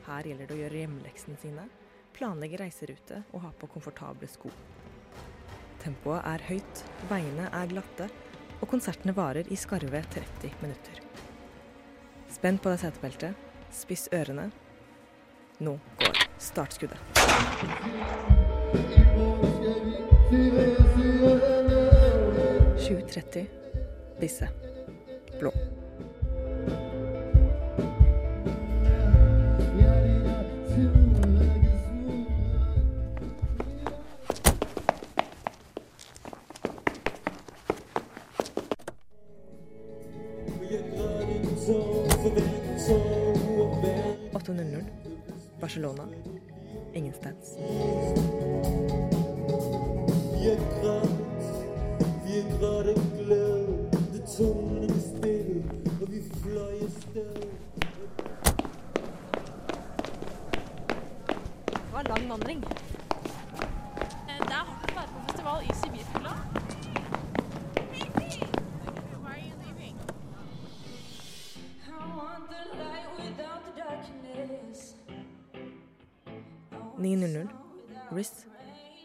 Her 0.08 0.26
gjelder 0.28 0.48
det 0.48 0.56
å 0.56 0.62
gjøre 0.64 0.80
hjemmeleksene 0.80 1.40
sine, 1.40 1.68
planlegge 2.14 2.60
reiserute 2.60 3.22
og 3.32 3.42
ha 3.44 3.50
på 3.58 3.68
komfortable 3.74 4.28
sko. 4.30 4.50
Tempoet 5.82 6.22
er 6.24 6.44
høyt, 6.48 6.84
veiene 7.10 7.50
er 7.52 7.68
glatte, 7.68 8.08
og 8.62 8.70
konsertene 8.70 9.12
varer 9.16 9.50
i 9.52 9.58
skarve 9.58 10.00
30 10.14 10.54
minutter. 10.62 11.02
Spenn 12.32 12.58
på 12.58 12.72
deg 12.72 12.80
setebeltet, 12.80 13.46
spiss 13.74 14.08
ørene. 14.14 14.48
Nå 15.60 15.76
går 16.00 16.24
startskuddet. 16.40 16.98
7.30 22.84 23.46
Bisse. 24.20 24.63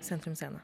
Sentrum 0.02 0.36
Scene. 0.36 0.62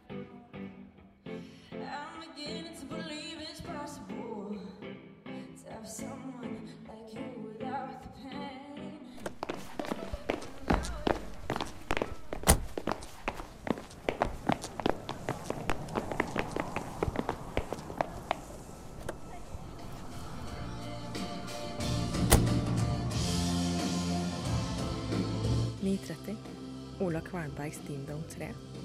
Ola 27.06 27.22
Kvernbergs 27.22 27.78
Steam 27.78 28.06
Dome 28.06 28.24
3. 28.28 28.85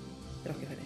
Rockefeller. 0.51 0.81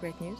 Great 0.00 0.20
News. 0.20 0.38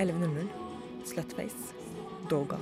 11.00. 0.00 0.48
Slutface. 1.04 1.74
Doga. 2.28 2.56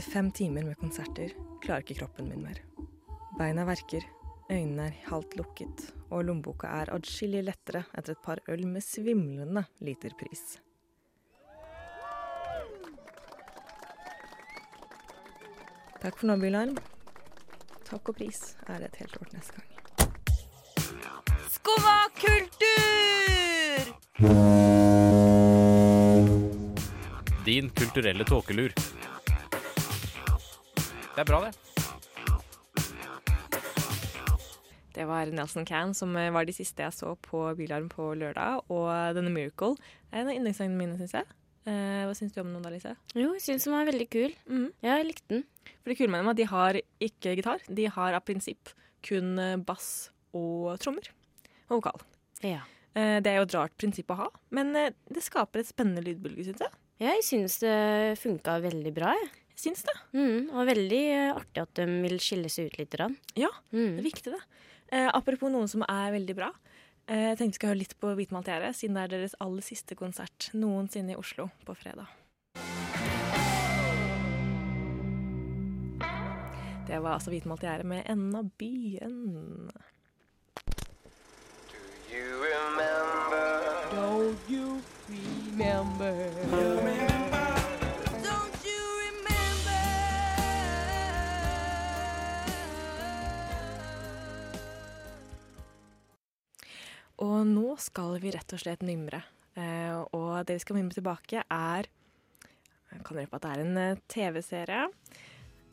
Etter 0.00 0.12
fem 0.12 0.30
timer 0.32 0.64
med 0.64 0.78
konserter 0.80 1.34
klarer 1.60 1.82
ikke 1.84 1.98
kroppen 1.98 2.30
min 2.30 2.40
mer. 2.40 2.56
Beina 3.36 3.66
verker, 3.68 4.00
øynene 4.48 4.86
er 4.88 4.94
halvt 5.10 5.36
lukket, 5.36 5.92
og 6.08 6.24
lommeboka 6.24 6.70
er 6.72 6.88
adskillig 6.94 7.42
lettere 7.44 7.82
etter 7.92 8.16
et 8.16 8.22
par 8.24 8.40
øl 8.48 8.64
med 8.64 8.80
svimlende 8.80 9.66
liter 9.84 10.16
pris. 10.16 10.56
Takk 16.00 16.16
for 16.16 16.32
nå, 16.32 16.40
Bylarm. 16.40 16.80
Takk 17.84 18.00
og 18.00 18.16
pris 18.22 18.56
er 18.72 18.88
et 18.88 18.96
helt 19.02 19.20
år 19.20 19.28
neste 19.36 19.52
gang. 19.60 19.68
Skumma 21.58 22.08
kultur! 22.24 23.84
Din 27.44 27.68
kulturelle 27.76 28.24
tåkelur. 28.24 28.72
Det 31.20 31.26
er 31.26 31.28
bra, 31.28 31.38
det. 31.44 31.56
Det 34.96 35.04
var 35.04 35.28
Nelson 35.36 35.66
Can 35.68 35.92
som 35.94 36.14
eh, 36.16 36.30
var 36.32 36.46
de 36.48 36.54
siste 36.56 36.80
jeg 36.80 36.94
så 36.96 37.10
på 37.20 37.42
Bylarm 37.58 37.90
på 37.92 38.06
lørdag, 38.16 38.62
og 38.72 38.88
denne 39.18 39.28
Miracle 39.34 39.74
er 40.10 40.22
en 40.22 40.30
av 40.32 40.38
yndlingssangene 40.38 40.78
mine, 40.80 40.96
syns 40.96 41.12
jeg. 41.18 41.28
Eh, 41.68 42.06
hva 42.08 42.14
syns 42.16 42.32
du 42.32 42.40
om 42.40 42.54
den, 42.54 42.64
da, 42.64 42.72
Lise? 42.72 42.94
Jo, 43.12 43.34
jeg 43.36 43.44
syns 43.44 43.68
den 43.68 43.74
var 43.76 43.84
veldig 43.90 44.06
kul. 44.16 44.32
Ja, 44.80 44.96
jeg 44.96 45.10
likte 45.10 45.34
den. 45.34 45.44
For 45.82 45.92
det 45.92 45.98
kule 46.00 46.08
med 46.14 46.22
dem 46.22 46.30
er 46.30 46.32
at 46.32 46.40
de 46.40 46.48
har 46.54 46.80
ikke 47.10 47.34
gitar. 47.36 47.66
De 47.68 47.86
har 47.98 48.16
av 48.16 48.24
prinsipp 48.26 48.72
kun 49.06 49.34
eh, 49.44 49.58
bass 49.60 49.90
og 50.32 50.72
trommer. 50.80 51.12
Og 51.68 51.82
vokal. 51.82 52.00
Ja. 52.48 52.62
Eh, 52.96 53.18
Det 53.20 53.28
er 53.34 53.42
jo 53.42 53.46
et 53.50 53.58
rart 53.60 53.76
prinsipp 53.76 54.08
å 54.16 54.22
ha, 54.24 54.30
men 54.56 54.72
det 54.72 55.26
skaper 55.28 55.60
et 55.60 55.68
spennende 55.68 56.00
lydbølge, 56.08 56.48
syns 56.48 56.64
jeg. 56.64 56.72
Ja, 57.04 57.12
jeg 57.18 57.28
syns 57.28 57.60
det 57.62 57.76
funka 58.24 58.56
veldig 58.64 58.96
bra. 58.96 59.12
Jeg. 59.20 59.30
Syns 59.60 59.82
det. 59.84 59.92
Mm, 60.16 60.46
og 60.56 60.64
veldig 60.70 61.00
eh, 61.12 61.34
artig 61.36 61.60
at 61.60 61.74
de 61.76 61.84
vil 62.06 62.16
skille 62.22 62.48
seg 62.48 62.70
ut 62.70 62.78
litt. 62.80 62.94
Rann. 63.00 63.16
Ja, 63.36 63.50
Mm. 63.74 63.96
det 63.98 64.00
er 64.00 64.06
viktig, 64.08 64.32
det. 64.32 64.40
Eh, 64.90 65.10
apropos 65.14 65.50
noen 65.52 65.68
som 65.68 65.82
er 65.84 66.14
veldig 66.16 66.34
bra. 66.38 66.48
Eh, 67.06 67.26
jeg 67.34 67.38
tenkte 67.38 67.52
vi 67.52 67.58
skal 67.60 67.68
høre 67.74 67.80
litt 67.82 67.94
på 68.00 68.14
Hvitmalt 68.16 68.48
gjerde, 68.48 68.70
siden 68.74 68.94
det 68.96 69.02
er 69.04 69.12
deres 69.18 69.34
aller 69.40 69.62
siste 69.66 69.94
konsert 69.98 70.48
noensinne 70.54 71.12
i 71.12 71.18
Oslo 71.20 71.50
på 71.66 71.76
fredag. 71.76 72.08
Det 76.90 76.98
var 76.98 77.12
altså 77.18 77.30
Hvitmalt 77.30 77.62
gjerde 77.62 77.84
med 77.86 78.02
enden 78.10 78.34
av 78.34 78.48
byen. 78.58 79.70
Don't 83.92 84.38
you 84.50 84.80
remember? 85.38 86.30
Don't 86.50 86.99
Og 97.20 97.40
nå 97.44 97.74
skal 97.80 98.16
vi 98.22 98.32
rett 98.32 98.54
og 98.56 98.62
slett 98.62 98.84
mimre. 98.86 99.20
Eh, 99.58 99.96
og 100.16 100.46
det 100.48 100.56
vi 100.56 100.62
skal 100.62 100.78
mimre 100.78 100.96
tilbake, 100.96 101.42
er 101.44 101.88
Jeg 102.90 103.04
kan 103.06 103.16
røpe 103.20 103.36
at 103.36 103.42
det 103.44 103.50
er 103.50 103.60
en 103.62 103.76
eh, 103.78 103.98
TV-serie. 104.08 104.86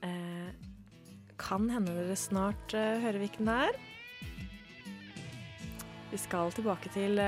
Eh, 0.06 0.50
kan 1.38 1.70
hende 1.70 1.94
dere 1.94 2.18
snart 2.18 2.74
hører 2.74 3.20
hvilken 3.22 3.48
det 3.48 3.56
er. 3.68 3.80
Vi 6.12 6.18
skal 6.18 6.52
tilbake 6.52 6.90
til 6.94 7.20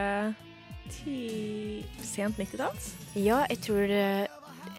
ti, 0.89 1.85
sent 2.01 2.39
90-talls. 2.39 2.93
Ja, 3.19 3.43
jeg 3.51 3.59
tror 3.61 3.85
det 3.91 4.27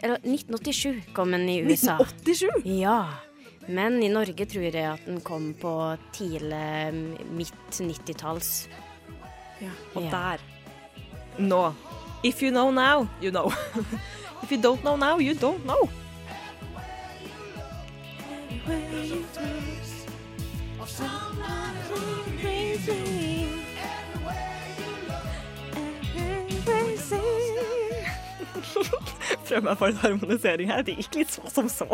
Eller 0.03 0.17
1987 0.25 1.13
kom 1.15 1.31
den 1.37 1.49
i 1.49 1.61
USA. 1.63 1.97
1987? 2.01 2.67
Ja. 2.81 3.21
Men 3.69 4.01
i 4.03 4.09
Norge 4.11 4.47
tror 4.51 4.67
jeg 4.67 4.83
at 4.83 5.05
den 5.07 5.21
kom 5.21 5.53
på 5.55 5.75
tidlig 6.17 7.21
midt 7.31 7.71
90-talls. 7.71 8.69
Ja, 9.61 9.71
og 9.95 10.03
der 10.03 10.39
Nå. 11.39 11.73
If 12.23 12.43
you 12.43 12.51
know 12.51 12.71
now, 12.71 13.09
you 13.23 13.31
know. 13.31 13.53
If 14.43 14.53
you 14.53 14.59
don't 14.59 14.83
know 14.83 14.97
now, 14.97 15.19
you 15.19 15.35
don't 15.35 15.65
know. 15.65 15.89
Prøv 29.51 29.65
meg 29.67 29.79
for 29.79 29.91
en 29.91 29.97
harmonisering 29.99 30.71
her. 30.71 30.83
Det 30.87 30.95
gikk 31.01 31.17
litt 31.21 31.33
så 31.35 31.43
som 31.51 31.69
så. 31.73 31.89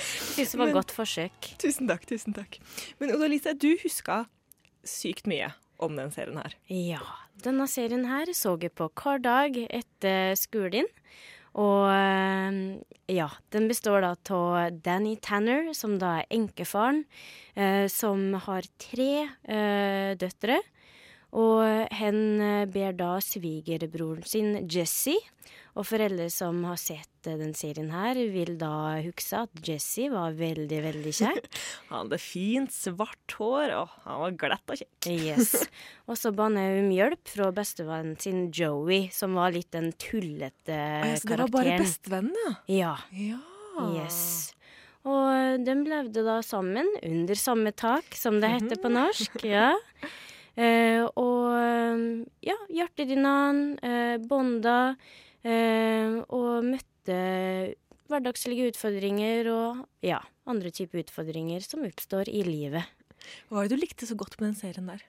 Synes 0.00 0.54
det 0.54 0.60
var 0.60 0.72
godt 0.72 0.94
forsøk. 0.94 1.52
Tusen 1.60 1.88
takk, 1.90 2.06
tusen 2.08 2.36
takk. 2.36 2.58
Men 2.98 3.12
Oda 3.16 3.28
Lise, 3.28 3.52
du 3.54 3.74
huska 3.82 4.24
sykt 4.86 5.26
mye 5.28 5.50
om 5.78 5.96
den 5.98 6.12
serien 6.14 6.40
her. 6.40 6.54
Ja. 6.72 7.02
Denne 7.44 7.68
serien 7.70 8.06
her 8.10 8.30
så 8.34 8.56
jeg 8.60 8.74
på 8.74 8.88
hver 8.98 9.22
dag 9.22 9.58
etter 9.68 10.34
skolen. 10.38 10.88
Og 11.58 11.88
eh, 11.90 12.58
ja, 13.10 13.28
den 13.54 13.68
består 13.70 14.04
da 14.04 14.12
av 14.14 14.78
Danny 14.84 15.16
Tanner, 15.22 15.72
som 15.74 15.96
da 15.98 16.18
er 16.20 16.34
enkefaren, 16.34 17.04
eh, 17.54 17.86
som 17.90 18.34
har 18.46 18.68
tre 18.78 19.12
eh, 19.26 20.12
døtre. 20.18 20.60
Og 21.38 21.88
hen 21.98 22.40
eh, 22.40 22.66
ber 22.70 22.94
da 22.96 23.16
svigerbroren 23.24 24.24
sin 24.28 24.68
Jesse, 24.70 25.16
og 25.78 25.86
foreldre 25.88 26.28
som 26.32 26.62
har 26.68 26.78
sett 26.80 27.17
den 27.36 27.52
serien 27.54 27.90
her, 27.92 28.16
vil 28.32 28.54
da 28.60 28.70
huske 29.04 29.42
at 29.44 29.60
Jesse 29.66 30.06
var 30.12 30.32
veldig, 30.38 30.78
veldig 30.86 31.12
kjekk. 31.18 31.48
Han 31.90 32.06
hadde 32.06 32.18
fint, 32.22 32.72
svart 32.72 33.34
hår, 33.36 33.74
og 33.82 33.92
han 34.06 34.20
var 34.22 34.36
glatt 34.40 34.72
og 34.72 34.80
kjekk. 34.80 35.08
Yes. 35.12 35.52
Og 36.08 36.16
så 36.16 36.32
ba 36.32 36.46
han 36.48 36.56
om 36.56 36.88
hjelp 36.94 37.28
fra 37.28 37.50
bestevennen 37.52 38.14
sin 38.22 38.46
Joey, 38.54 39.10
som 39.12 39.34
var 39.36 39.52
litt 39.52 39.68
den 39.76 39.90
tullete 40.00 40.72
Ah, 40.72 41.04
ja, 41.04 41.16
så 41.20 41.28
det 41.28 41.34
karakteren. 41.34 41.42
var 41.42 41.52
bare 41.58 41.74
bestevennen, 41.82 42.38
ja? 42.72 42.94
Ja. 43.12 43.40
Ja. 43.76 43.90
Yes. 43.98 44.54
Og 45.08 45.60
de 45.64 45.74
levde 45.84 46.24
da 46.26 46.38
sammen 46.44 46.88
under 47.04 47.38
samme 47.38 47.70
tak, 47.76 48.08
som 48.16 48.40
det 48.40 48.50
heter 48.56 48.80
på 48.80 48.90
norsk. 48.94 49.44
ja. 49.44 49.74
Eh, 50.58 51.04
og 51.14 51.52
eh, 51.54 52.00
ja, 52.42 52.56
hjertet 52.74 53.06
ditt 53.12 53.20
eh, 53.22 54.16
bånda. 54.18 54.96
eh, 55.46 56.16
og 56.34 56.64
møtte 56.66 56.87
hverdagslige 58.08 58.70
utfordringer 58.72 59.48
og 59.52 59.84
ja, 60.04 60.20
andre 60.48 60.72
typer 60.74 61.02
utfordringer 61.04 61.64
som 61.64 61.84
oppstår 61.86 62.30
i 62.32 62.42
livet. 62.46 62.88
Hva 63.48 63.58
var 63.58 63.68
det 63.68 63.76
du 63.76 63.82
likte 63.82 64.08
så 64.08 64.16
godt 64.18 64.38
med 64.38 64.52
den 64.52 64.58
serien 64.58 64.88
der? 64.88 65.04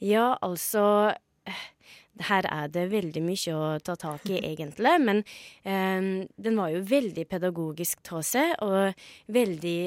Ja, 0.00 0.36
altså 0.44 1.12
eh, 1.48 1.64
Her 2.28 2.46
er 2.48 2.68
det 2.72 2.90
veldig 2.92 3.22
mye 3.24 3.56
å 3.56 3.64
ta 3.84 3.96
tak 4.00 4.26
i, 4.28 4.38
egentlig. 4.50 4.94
Men 5.02 5.24
eh, 5.64 6.26
den 6.36 6.60
var 6.60 6.72
jo 6.74 6.84
veldig 6.86 7.26
pedagogisk 7.30 8.04
av 8.12 8.24
seg, 8.26 8.54
og 8.64 8.94
veldig 9.32 9.80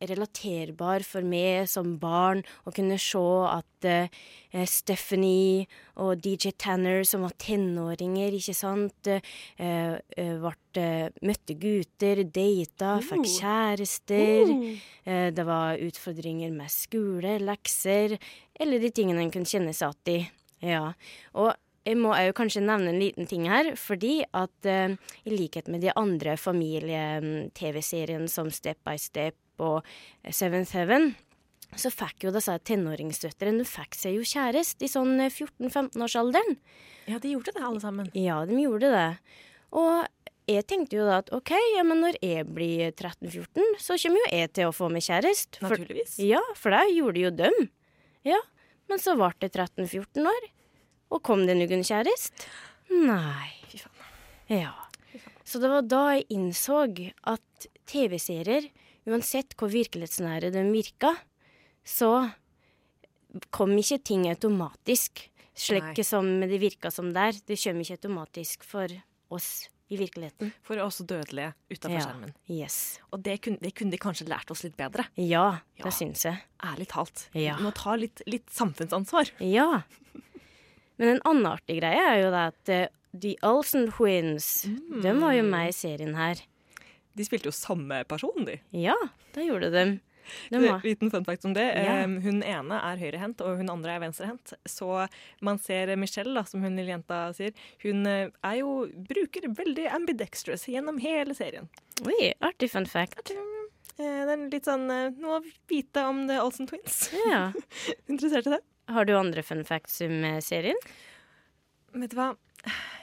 relaterbar 0.00 1.04
for 1.06 1.22
meg 1.26 1.68
som 1.70 1.96
barn 2.00 2.42
å 2.66 2.72
kunne 2.74 2.98
se 3.02 3.22
at 3.48 3.88
eh, 3.88 4.64
Stephanie 4.68 5.66
og 6.00 6.22
DJ 6.24 6.52
Tanner, 6.58 7.04
som 7.04 7.24
var 7.26 7.34
tenåringer, 7.40 8.32
ikke 8.38 8.54
sant, 8.56 9.10
eh, 9.10 9.20
eh, 9.58 9.98
eh, 10.16 11.08
møtte 11.20 11.56
gutter, 11.58 12.24
data, 12.24 12.98
fikk 13.04 13.24
Oh. 13.26 13.34
kjærester. 13.38 14.50
Oh. 14.54 14.66
Eh, 15.04 15.30
det 15.34 15.44
var 15.46 15.78
utfordringer 15.82 16.52
med 16.54 16.70
skole, 16.70 17.38
lekser, 17.42 18.18
eller 18.58 18.78
de 18.78 18.90
tingene 18.90 19.22
en 19.26 19.30
kunne 19.34 19.48
kjenne 19.48 19.74
seg 19.74 19.94
igjen 20.06 20.22
i. 20.22 20.30
Ja. 20.72 20.92
Og 21.34 21.52
jeg 21.88 21.98
må 22.00 22.12
òg 22.12 22.34
kanskje 22.36 22.64
nevne 22.64 22.92
en 22.92 23.00
liten 23.00 23.28
ting 23.28 23.46
her, 23.48 23.72
fordi 23.80 24.20
at 24.36 24.68
uh, 24.68 24.96
i 25.24 25.32
likhet 25.32 25.70
med 25.72 25.84
de 25.84 25.94
andre 25.96 26.36
familie-TV-seriene 26.40 28.28
som 28.30 28.50
Step 28.52 28.82
by 28.86 28.98
Step 29.00 29.64
og 29.64 29.86
Seventh 30.28 30.76
Heaven, 30.76 31.14
så 31.76 31.90
fikk 31.92 32.24
jo 32.26 32.32
disse 32.32 32.54
tenåringsdøtrene 32.68 33.64
fikk 33.68 33.96
seg 33.98 34.16
jo 34.16 34.26
kjæreste 34.26 34.86
i 34.86 34.92
sånn 34.92 35.18
14-15-årsalderen. 35.26 36.56
Ja, 37.08 37.18
de 37.20 37.34
gjorde 37.34 37.52
det, 37.56 37.64
alle 37.64 37.82
sammen. 37.82 38.12
Ja, 38.16 38.40
de 38.48 38.60
gjorde 38.62 38.92
det. 38.92 39.08
Og 39.76 40.06
jeg 40.48 40.64
tenkte 40.68 40.96
jo 40.96 41.08
da 41.08 41.18
at 41.22 41.32
OK, 41.36 41.52
ja, 41.74 41.84
men 41.84 42.00
når 42.04 42.20
jeg 42.24 42.46
blir 42.48 42.92
13-14, 42.94 43.74
så 43.84 43.98
kommer 44.00 44.22
jo 44.22 44.30
jeg 44.32 44.52
til 44.56 44.70
å 44.70 44.76
få 44.76 44.88
meg 44.92 45.04
kjæreste. 45.04 45.60
Naturligvis. 45.64 46.16
Ja, 46.24 46.40
for 46.56 46.72
det 46.72 46.86
gjorde 46.96 47.24
jo 47.26 47.34
dem. 47.44 47.58
Ja, 48.28 48.40
men 48.88 49.02
så 49.02 49.16
ble 49.18 49.32
det 49.44 49.52
13-14 49.52 50.24
år. 50.28 50.48
Og 51.10 51.22
kom 51.24 51.46
det 51.48 51.56
noen 51.56 51.84
kjæreste? 51.86 52.48
Nei. 52.90 53.48
Fy 53.70 53.78
faen. 53.84 54.10
Ja. 54.48 54.74
Så 55.48 55.60
det 55.62 55.70
var 55.72 55.82
da 55.88 56.02
jeg 56.16 56.26
innså 56.34 56.82
at 57.24 57.66
TV-serier, 57.88 58.68
uansett 59.08 59.54
hvor 59.56 59.70
virkelighetsnære 59.72 60.50
de 60.52 60.62
virka, 60.72 61.14
så 61.88 62.30
kom 63.54 63.72
ikke 63.80 64.00
ting 64.04 64.26
automatisk. 64.28 65.26
Slik 65.58 65.98
som 66.06 66.28
det 66.44 66.60
virka 66.62 66.90
som 66.94 67.10
der. 67.16 67.32
Det 67.46 67.56
kommer 67.58 67.82
ikke 67.82 67.96
automatisk 67.98 68.62
for 68.68 68.92
oss 69.34 69.68
i 69.90 69.96
virkeligheten. 69.96 70.52
For 70.62 70.78
oss 70.84 70.98
dødelige 71.00 71.54
utafor 71.72 71.96
Ja. 71.96 72.04
skjermen. 72.04 72.34
Yes. 72.48 72.98
Og 73.10 73.22
det 73.24 73.40
kunne, 73.42 73.58
det 73.58 73.74
kunne 73.74 73.90
de 73.90 73.98
kanskje 73.98 74.28
lært 74.28 74.50
oss 74.52 74.62
litt 74.62 74.76
bedre. 74.76 75.06
Ja, 75.16 75.60
det 75.76 75.84
Ja. 75.86 75.90
syns 75.90 76.22
jeg. 76.24 76.42
Ærlig 76.62 76.88
talt. 76.88 77.28
Ja. 77.32 77.56
Vi 77.56 77.62
må 77.64 77.72
ta 77.74 77.96
litt, 77.96 78.20
litt 78.26 78.46
samfunnsansvar. 78.50 79.30
Ja. 79.40 79.82
Men 80.98 81.14
en 81.16 81.22
annen 81.30 81.46
artig 81.54 81.78
greie 81.80 82.02
er 82.10 82.20
jo 82.24 82.30
det 82.34 82.44
at 82.52 82.72
uh, 82.74 82.84
The 83.18 83.36
Olsen 83.46 83.86
Twins, 83.94 84.66
de 85.02 85.14
var 85.22 85.32
jo 85.38 85.46
med 85.46 85.70
i 85.70 85.74
serien 85.76 86.14
her. 86.18 86.42
De 87.18 87.24
spilte 87.26 87.48
jo 87.50 87.54
samme 87.56 88.02
person, 88.06 88.44
de. 88.46 88.58
Ja, 88.76 88.94
det 89.34 89.46
gjorde 89.48 89.70
de. 89.74 89.84
de 90.52 90.60
var. 90.62 90.82
Liten 90.84 91.10
fun 91.10 91.24
fact 91.26 91.46
om 91.48 91.54
det. 91.56 91.64
Yeah. 91.72 92.04
Um, 92.04 92.18
hun 92.22 92.42
ene 92.46 92.78
er 92.84 93.00
høyrehendt, 93.00 93.40
og 93.42 93.56
hun 93.62 93.72
andre 93.72 93.96
er 93.96 94.02
venstrehendt. 94.04 94.52
Så 94.68 95.06
man 95.42 95.58
ser 95.58 95.94
Michelle, 95.98 96.34
da, 96.36 96.44
som 96.46 96.62
hun 96.62 96.76
lille 96.78 96.92
jenta 96.92 97.24
sier, 97.34 97.56
hun 97.82 98.04
eh, 98.06 98.28
er 98.44 98.58
jo 98.60 98.76
bruker 99.08 99.48
veldig 99.56 99.88
ambidextrous 99.96 100.68
gjennom 100.70 101.00
hele 101.02 101.34
serien. 101.34 101.66
Oi, 102.06 102.34
artig 102.44 102.70
fun 102.76 102.86
fact. 102.86 103.32
Eh, 103.32 104.20
Det 104.28 104.34
er 104.36 104.44
litt 104.52 104.68
sånn 104.68 104.84
noe 105.18 105.40
å 105.40 105.44
vite 105.72 106.04
om 106.06 106.26
The 106.28 106.38
Olsen 106.44 106.68
Twins. 106.70 107.08
Ja. 107.26 107.48
Interessert 108.12 108.46
i 108.46 108.58
det? 108.58 108.62
Har 108.88 109.04
du 109.04 109.14
andre 109.18 109.42
fun 109.44 109.64
facts 109.68 110.00
om 110.04 110.24
eh, 110.24 110.40
serien? 110.44 110.78
Vet 111.92 112.12
du 112.12 112.18
hva? 112.18 112.32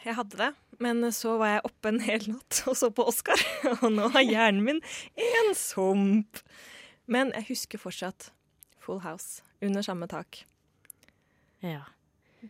Jeg 0.06 0.18
hadde 0.18 0.38
det, 0.38 0.52
men 0.84 1.02
så 1.14 1.38
var 1.42 1.56
jeg 1.56 1.66
oppe 1.70 1.90
en 1.90 2.02
hel 2.04 2.26
natt 2.30 2.62
og 2.70 2.78
så 2.78 2.92
på 2.94 3.06
Oscar, 3.10 3.42
og 3.82 3.88
nå 3.94 4.10
har 4.14 4.26
hjernen 4.26 4.66
min 4.66 4.82
en 5.16 5.54
sump. 5.58 6.42
Men 7.10 7.32
jeg 7.38 7.50
husker 7.52 7.82
fortsatt 7.82 8.32
Full 8.82 9.02
House 9.06 9.42
under 9.62 9.86
samme 9.86 10.10
tak. 10.10 10.44
Ja. 11.62 11.82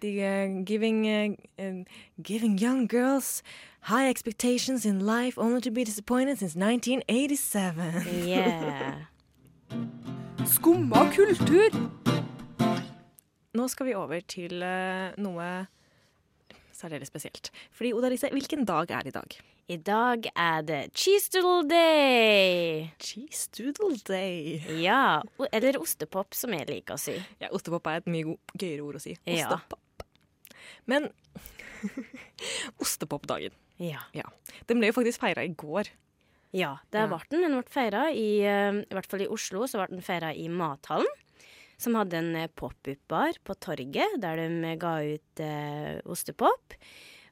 De 0.02 0.12
uh, 0.20 0.66
giving, 0.68 1.08
eh, 1.08 1.38
eh, 1.58 1.86
giving 2.24 2.58
young 2.60 2.88
girls 2.88 3.44
high 3.88 4.10
expectations 4.10 4.86
in 4.86 5.00
life 5.00 5.38
only 5.38 5.62
to 5.62 5.72
be 5.72 5.86
disappointed 5.86 6.40
since 6.40 6.56
1987. 6.56 8.28
Yeah. 8.28 8.96
Skumma 10.46 11.12
kultur. 11.14 12.15
Nå 13.56 13.68
skal 13.72 13.88
vi 13.90 13.96
over 13.96 14.20
til 14.28 14.62
eh, 14.66 15.16
noe 15.24 15.50
særdeles 16.76 17.08
spesielt. 17.08 17.52
Fordi, 17.72 17.94
Oda 17.96 18.10
Lise, 18.12 18.28
hvilken 18.36 18.66
dag 18.68 18.92
er 18.92 19.06
det 19.08 19.14
i 19.14 19.16
dag? 19.16 19.38
I 19.72 19.78
dag 19.82 20.28
er 20.38 20.66
det 20.68 20.80
cheese 20.94 21.32
doodle 21.34 21.64
day. 21.72 22.90
Cheese 23.02 23.48
doodle 23.56 23.96
day. 24.06 24.60
Ja, 24.84 25.22
eller 25.56 25.80
ostepop, 25.82 26.36
som 26.38 26.54
jeg 26.54 26.68
liker 26.70 26.98
å 26.98 27.02
si. 27.02 27.16
Ja, 27.42 27.50
ostepop 27.56 27.88
er 27.90 28.04
et 28.04 28.12
mye 28.12 28.36
gøyere 28.60 28.84
ord 28.86 29.00
å 29.00 29.02
si. 29.02 29.16
Ja. 29.26 29.48
Ostepop. 29.56 30.06
Men 30.86 31.08
ostepopdagen, 32.84 33.56
Ja. 33.82 34.04
ja. 34.14 34.28
Den 34.70 34.80
ble 34.80 34.92
jo 34.92 34.96
faktisk 35.00 35.20
feira 35.24 35.44
i 35.48 35.50
går. 35.56 35.90
Ja, 36.56 36.78
det 36.92 37.02
Ja. 37.02 37.08
ble 37.08 37.20
den. 37.30 37.42
Den 37.42 37.58
ble 37.58 37.64
feira 37.72 38.06
i 38.14 38.40
eh, 38.46 38.84
I 38.86 38.94
hvert 38.94 39.08
fall 39.10 39.22
i 39.26 39.28
Oslo 39.28 39.66
så 39.68 39.80
ble 39.82 39.96
den 39.98 40.02
feira 40.06 40.30
i 40.36 40.48
Mathallen. 40.48 41.08
Som 41.78 41.98
hadde 42.00 42.22
en 42.22 42.36
eh, 42.40 42.52
pop-up-bar 42.52 43.42
på 43.44 43.58
torget 43.60 44.20
der 44.22 44.42
de 44.42 44.76
ga 44.82 44.96
ut 45.04 45.44
eh, 45.44 46.00
ostepop. 46.06 46.76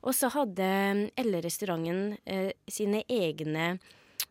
Og 0.03 0.15
så 0.15 0.29
hadde 0.33 0.65
Elle-restauranten 1.15 2.17
eh, 2.27 2.51
sine 2.67 3.03
egne 3.07 3.77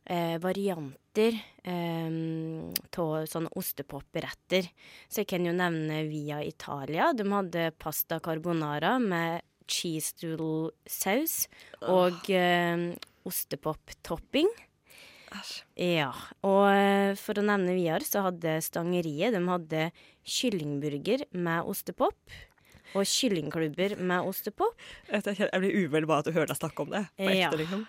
eh, 0.05 0.37
varianter 0.43 1.39
av 1.63 3.27
sånne 3.31 3.53
ostepop-retter. 3.57 4.69
Så 5.09 5.23
jeg 5.23 5.31
kan 5.31 5.47
jo 5.47 5.55
nevne 5.55 6.03
Via 6.11 6.41
Italia. 6.45 7.13
De 7.15 7.25
hadde 7.31 7.71
pasta 7.79 8.19
carbonara 8.21 8.97
med 8.99 9.47
cheese 9.71 10.17
doodle-saus 10.21 11.47
og 11.89 12.29
eh, 12.35 12.93
ostepop-topping. 13.29 14.51
Ja, 15.77 16.11
og 16.45 16.67
eh, 16.71 17.15
for 17.21 17.35
å 17.41 17.45
nevne 17.47 17.75
videre 17.77 18.05
så 18.07 18.23
hadde 18.27 18.59
Stangeriet 18.65 19.33
de 19.37 19.41
hadde 19.49 19.87
kyllingburger 20.25 21.25
med 21.33 21.65
ostepop. 21.69 22.19
Og 22.93 23.07
kyllingklubber 23.09 23.95
med 24.05 24.27
ostepop. 24.29 24.77
Jeg 25.09 25.23
kjenner- 25.25 25.49
jeg 25.55 25.61
blir 25.63 25.77
uvel 25.87 26.07
bare 26.07 26.19
at 26.19 26.27
du 26.29 26.33
hører 26.37 26.51
deg 26.53 26.59
snakke 26.61 26.85
om 26.85 26.91
det. 26.93 27.07
Ekte, 27.19 27.39
Ja. 27.39 27.51
liksom. 27.51 27.87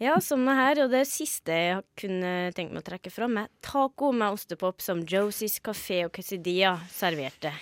Ja, 0.00 0.14
samme 0.22 0.54
her. 0.54 0.78
Og 0.84 0.90
det 0.90 1.02
siste 1.10 1.50
jeg 1.52 1.82
kunne 1.96 2.52
tenkt 2.54 2.72
meg 2.72 2.84
å 2.84 2.86
trekke 2.86 3.10
fram, 3.12 3.36
er 3.36 3.48
taco 3.60 4.12
med 4.12 4.32
ostepop 4.32 4.80
som 4.80 5.02
Josies 5.04 5.58
Café 5.60 6.04
og 6.06 6.12
Quesadilla 6.12 6.78
serverte. 6.88 7.52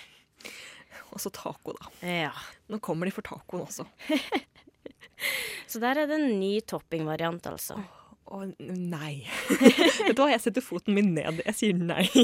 Og 1.11 1.17
så 1.19 1.31
taco, 1.33 1.73
da. 1.73 1.89
Ja. 2.05 2.31
Nå 2.69 2.79
kommer 2.79 3.05
de 3.05 3.11
for 3.11 3.21
tacoen 3.25 3.65
også. 3.65 3.85
Så 5.67 5.79
der 5.79 5.97
er 6.03 6.07
det 6.09 6.17
en 6.19 6.39
ny 6.39 6.59
toppingvariant, 6.61 7.41
altså. 7.49 7.77
Å 8.33 8.39
nei. 8.59 9.23
Vet 10.07 10.15
du 10.15 10.21
hva, 10.23 10.31
jeg 10.33 10.41
setter 10.47 10.63
foten 10.65 10.95
min 10.97 11.11
ned. 11.13 11.43
Jeg 11.45 11.57
sier 11.59 11.77
nei. 11.77 12.07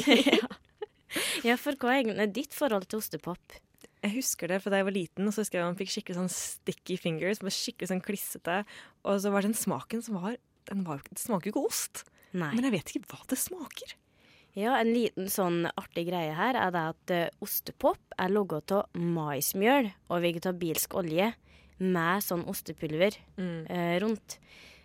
Ja, 1.42 1.56
for 1.58 1.74
hva 1.80 1.94
er 1.96 2.04
egentlig 2.04 2.28
ditt 2.36 2.54
forhold 2.54 2.86
til 2.90 3.00
ostepop? 3.02 3.56
Jeg 4.04 4.14
husker 4.14 4.52
det 4.52 4.60
fra 4.62 4.72
da 4.72 4.80
jeg 4.80 4.86
var 4.88 4.94
liten, 4.96 5.26
og 5.28 5.34
så 5.34 5.42
husker 5.42 5.58
jeg 5.60 5.66
man 5.66 5.78
fikk 5.80 5.90
skikkelig 5.94 6.18
sånn 6.20 6.30
sticky 6.34 6.98
fingers. 7.02 7.42
Skikkelig 7.42 7.90
sånn 7.90 8.04
klissete. 8.06 8.60
Og 9.10 9.18
så 9.24 9.32
var 9.34 9.44
den 9.48 9.56
smaken 9.58 10.04
som 10.06 10.20
var 10.22 10.38
Den, 10.70 10.84
var, 10.86 11.02
det 11.10 11.18
smaker 11.18 11.50
jo 11.50 11.56
ikke 11.56 11.66
ost. 11.72 12.04
Nei. 12.38 12.52
Men 12.54 12.68
jeg 12.68 12.76
vet 12.78 12.92
ikke 12.94 13.10
hva 13.10 13.24
det 13.32 13.40
smaker. 13.42 13.96
Ja, 14.60 14.76
en 14.78 14.92
liten 14.94 15.30
sånn 15.34 15.64
artig 15.80 16.06
greie 16.12 16.36
her 16.38 16.58
er 16.62 16.74
det 16.76 16.84
at 16.92 17.14
eh, 17.16 17.28
ostepop 17.42 18.14
er 18.22 18.30
laga 18.34 18.60
av 18.78 18.94
maismjøl 18.94 19.90
og 20.14 20.22
vegetabilsk 20.28 20.94
olje 21.00 21.32
med 21.82 22.22
sånn 22.26 22.46
ostepulver 22.50 23.18
Mm. 23.40 23.66
eh, 23.72 23.96
rundt. 24.04 24.38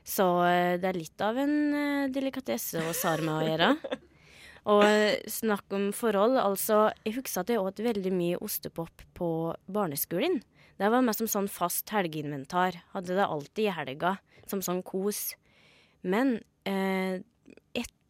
Så 0.04 0.26
eh, 0.44 0.74
det 0.80 0.90
er 0.90 0.98
litt 0.98 1.22
av 1.24 1.38
en 1.40 1.54
eh, 1.74 2.08
delikatesse 2.12 2.82
å 2.84 2.92
sare 2.96 3.24
med 3.24 3.34
å 3.34 3.46
gjøre. 3.50 3.70
Og 4.72 4.82
eh, 4.86 5.20
snakk 5.28 5.72
om 5.76 5.90
forhold, 5.96 6.38
altså 6.40 6.86
Jeg 7.04 7.18
husker 7.18 7.42
at 7.42 7.52
jeg 7.52 7.60
åt 7.60 7.82
veldig 7.84 8.12
mye 8.12 8.40
ostepop 8.44 9.04
på 9.16 9.28
barneskolen. 9.64 10.40
Det 10.80 10.90
var 10.90 11.04
mer 11.06 11.16
som 11.16 11.28
sånn 11.30 11.48
fast 11.52 11.88
helgeinventar. 11.94 12.80
Hadde 12.92 13.16
det 13.16 13.26
alltid 13.28 13.68
i 13.68 13.76
helga, 13.76 14.16
som 14.50 14.62
sånn 14.64 14.82
kos. 14.86 15.34
Men 16.04 16.38
eh, 16.68 17.22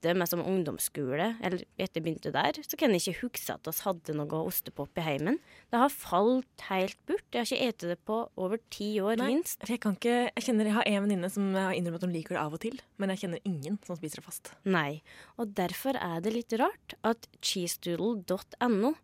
etter 0.05 0.19
med 0.21 0.29
som 0.29 0.43
ungdomsskole, 0.45 1.31
eller 1.41 1.63
etter 1.81 1.97
jeg 2.01 2.05
begynte 2.05 2.33
der, 2.35 2.59
så 2.61 2.77
kan 2.77 2.93
jeg 2.93 3.01
ikke 3.01 3.23
huske 3.25 3.55
at 3.55 3.65
vi 3.65 3.73
hadde 3.87 4.17
noe 4.19 4.41
ostepop 4.45 5.01
i 5.01 5.05
heimen. 5.07 5.39
Det 5.73 5.81
har 5.81 5.89
falt 5.93 6.65
helt 6.69 6.99
bort. 7.09 7.25
Jeg 7.33 7.41
har 7.41 7.49
ikke 7.49 7.71
spist 7.73 7.87
det 7.89 7.97
på 8.05 8.19
over 8.37 8.61
ti 8.75 8.91
år, 9.01 9.17
Nei, 9.21 9.31
minst. 9.39 9.65
Jeg, 9.69 9.81
kan 9.81 9.97
ikke, 9.97 10.17
jeg 10.29 10.45
kjenner 10.47 10.69
jeg 10.69 10.77
har 10.77 10.89
en 10.91 11.07
venninne 11.07 11.31
som 11.33 11.49
har 11.57 11.73
innrømmet 11.73 12.03
at 12.03 12.07
hun 12.09 12.15
liker 12.15 12.37
det 12.37 12.43
av 12.45 12.53
og 12.59 12.61
til, 12.67 12.77
men 13.01 13.15
jeg 13.15 13.23
kjenner 13.25 13.41
ingen 13.49 13.79
som 13.87 13.97
spiser 13.97 14.21
det 14.21 14.27
fast. 14.29 14.53
Nei, 14.69 15.01
og 15.41 15.55
derfor 15.57 15.97
er 15.97 16.21
det 16.25 16.35
litt 16.37 16.53
rart 16.61 16.97
at 17.03 17.29
cheesedoodle.no 17.41 18.95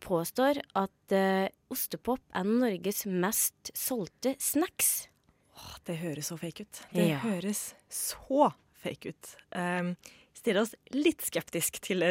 påstår 0.00 0.60
at 0.78 1.14
uh, 1.14 1.48
ostepop 1.74 2.22
er 2.38 2.46
Norges 2.46 3.04
mest 3.10 3.72
solgte 3.76 4.36
snacks. 4.38 5.08
Åh, 5.58 5.72
det 5.88 5.96
høres 6.04 6.28
så 6.30 6.38
fake 6.38 6.64
ut. 6.68 6.82
Det 6.94 7.08
Ja. 7.10 7.18
høres 7.24 7.74
så 7.90 8.52
fake 8.78 9.10
ut. 9.10 9.32
Um, 9.50 9.96
stiller 10.38 10.62
oss 10.64 10.74
litt 10.94 11.24
skeptisk 11.26 11.80
til 11.84 12.02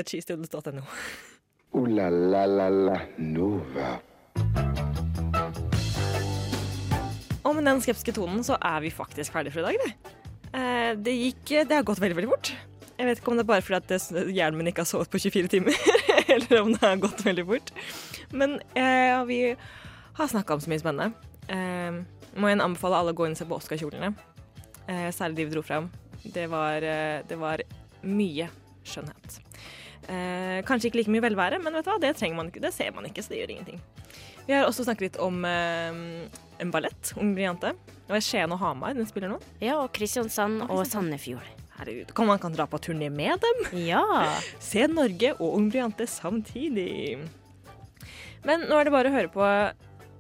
la 2.46 2.68
la 2.78 3.00
Nova. 3.18 3.98
Og 7.48 7.56
med 7.56 7.64
den 7.64 7.80
skeptiske 7.84 8.16
tonen 8.18 8.44
så 8.44 8.58
er 8.60 8.82
vi 8.84 8.92
faktisk 8.92 9.36
ferdige 9.36 9.56
for 9.56 9.64
i 9.64 9.70
dag, 9.70 9.84
det. 9.84 10.16
Eh, 10.58 10.92
det 11.00 11.14
gikk 11.16 11.54
Det 11.70 11.76
har 11.76 11.86
gått 11.88 12.02
veldig, 12.04 12.18
veldig 12.18 12.32
fort. 12.34 12.52
Jeg 12.98 13.06
vet 13.06 13.20
ikke 13.22 13.32
om 13.32 13.38
det 13.38 13.46
er 13.46 13.52
bare 13.52 13.64
fordi 13.64 13.96
at 13.96 14.32
hjernen 14.34 14.58
min 14.58 14.72
ikke 14.72 14.84
har 14.84 14.90
sovet 14.90 15.12
på 15.14 15.22
24 15.22 15.52
timer, 15.54 15.76
eller 16.34 16.62
om 16.64 16.72
det 16.74 16.82
har 16.82 16.98
gått 17.02 17.24
veldig 17.26 17.46
fort. 17.46 17.72
Men 18.34 18.58
eh, 18.74 19.24
vi 19.30 19.42
har 20.18 20.32
snakka 20.32 20.58
om 20.58 20.64
så 20.64 20.72
mye 20.72 20.82
spennende. 20.82 21.14
Eh, 21.48 22.02
må 22.38 22.50
igjen 22.50 22.66
anbefale 22.66 23.00
alle 23.00 23.14
å 23.14 23.18
gå 23.18 23.28
inn 23.28 23.38
og 23.38 23.40
se 23.40 23.48
på 23.48 23.60
Oscar-kjolene. 23.60 24.12
Eh, 24.88 25.10
særlig 25.14 25.38
de 25.38 25.46
vi 25.48 25.56
dro 25.56 25.64
fram. 25.64 25.92
Det 26.26 26.48
var, 26.52 26.84
det 27.30 27.38
var 27.40 27.62
mye 28.08 28.50
skjønnhet. 28.88 29.38
Eh, 30.08 30.64
kanskje 30.68 30.90
ikke 30.90 31.02
like 31.02 31.12
mye 31.12 31.26
velvære, 31.26 31.60
men 31.64 31.76
vet 31.76 31.88
du 31.88 31.92
hva? 31.92 32.00
det 32.02 32.16
trenger 32.20 32.40
man 32.40 32.52
ikke. 32.52 32.64
Det 32.64 32.74
ser 32.76 32.94
man 32.96 33.08
ikke, 33.10 33.24
så 33.24 33.34
det 33.34 33.42
gjør 33.42 33.56
ingenting. 33.58 33.82
Vi 34.48 34.56
har 34.56 34.68
også 34.68 34.86
snakket 34.88 35.10
litt 35.10 35.20
om 35.20 35.44
eh, 35.46 36.02
en 36.64 36.72
ballett, 36.72 37.14
Ung 37.20 37.34
Briante. 37.36 37.74
Og 37.76 38.08
det 38.08 38.16
var 38.16 38.24
Skien 38.24 38.54
og 38.56 38.62
Hamar 38.62 38.96
den 38.96 39.10
spiller 39.10 39.34
nå. 39.34 39.42
Ja, 39.60 39.82
og 39.82 39.92
Kristiansand 39.96 40.64
og 40.70 40.86
Sandefjord. 40.88 41.50
Herregud, 41.78 42.14
kan 42.16 42.26
man 42.26 42.40
kan 42.42 42.56
dra 42.56 42.66
på 42.66 42.80
turné 42.82 43.10
med 43.14 43.44
dem? 43.44 43.66
Ja. 43.86 44.02
Se 44.70 44.88
Norge 44.90 45.36
og 45.36 45.60
Ung 45.60 45.68
Briante 45.74 46.08
samtidig. 46.10 47.20
Men 48.48 48.64
nå 48.70 48.80
er 48.80 48.88
det 48.88 48.96
bare 48.96 49.12
å 49.12 49.18
høre 49.18 49.34
på 49.34 49.50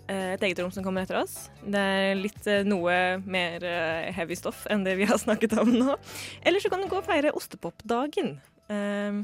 et 0.08 0.44
eget 0.44 0.60
rom 0.64 0.72
som 0.74 0.86
kommer 0.86 1.06
etter 1.06 1.20
oss. 1.20 1.48
Det 1.64 1.82
er 1.82 2.18
litt 2.20 2.48
eh, 2.50 2.66
noe 2.68 3.20
mer 3.28 3.64
eh, 3.68 4.10
heavy 4.16 4.38
stoff 4.40 4.66
enn 4.72 4.86
det 4.88 4.98
vi 5.00 5.08
har 5.10 5.20
snakket 5.26 5.58
om 5.62 5.72
nå. 5.74 5.98
Eller 6.42 6.64
så 6.64 6.72
kan 6.72 6.84
du 6.84 6.90
gå 6.92 7.00
og 7.02 7.08
feire 7.08 7.34
ostepopdagen. 7.38 8.38
Eh, 8.72 9.20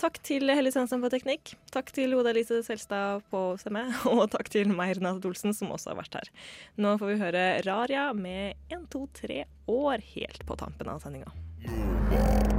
takk 0.00 0.18
til 0.26 0.50
Helle 0.50 0.72
Svendsen 0.74 1.04
på 1.04 1.12
teknikk. 1.12 1.54
Takk 1.74 1.92
til 1.96 2.16
Oda 2.16 2.32
Elise 2.34 2.62
Selstad 2.66 3.24
på 3.32 3.44
stemme. 3.60 3.86
Og 4.14 4.26
takk 4.32 4.50
til 4.52 4.72
meg, 4.72 4.96
Renate 4.98 5.30
Olsen, 5.30 5.56
som 5.56 5.72
også 5.74 5.92
har 5.92 6.00
vært 6.02 6.20
her. 6.20 6.34
Nå 6.80 6.96
får 7.00 7.12
vi 7.12 7.20
høre 7.22 7.46
Raria 7.68 8.10
med 8.16 8.58
1, 8.72 8.88
2, 8.94 9.06
3 9.22 9.40
år 9.74 10.10
helt 10.16 10.44
på 10.48 10.60
tampen 10.60 10.92
av 10.92 11.04
sendinga. 11.04 12.53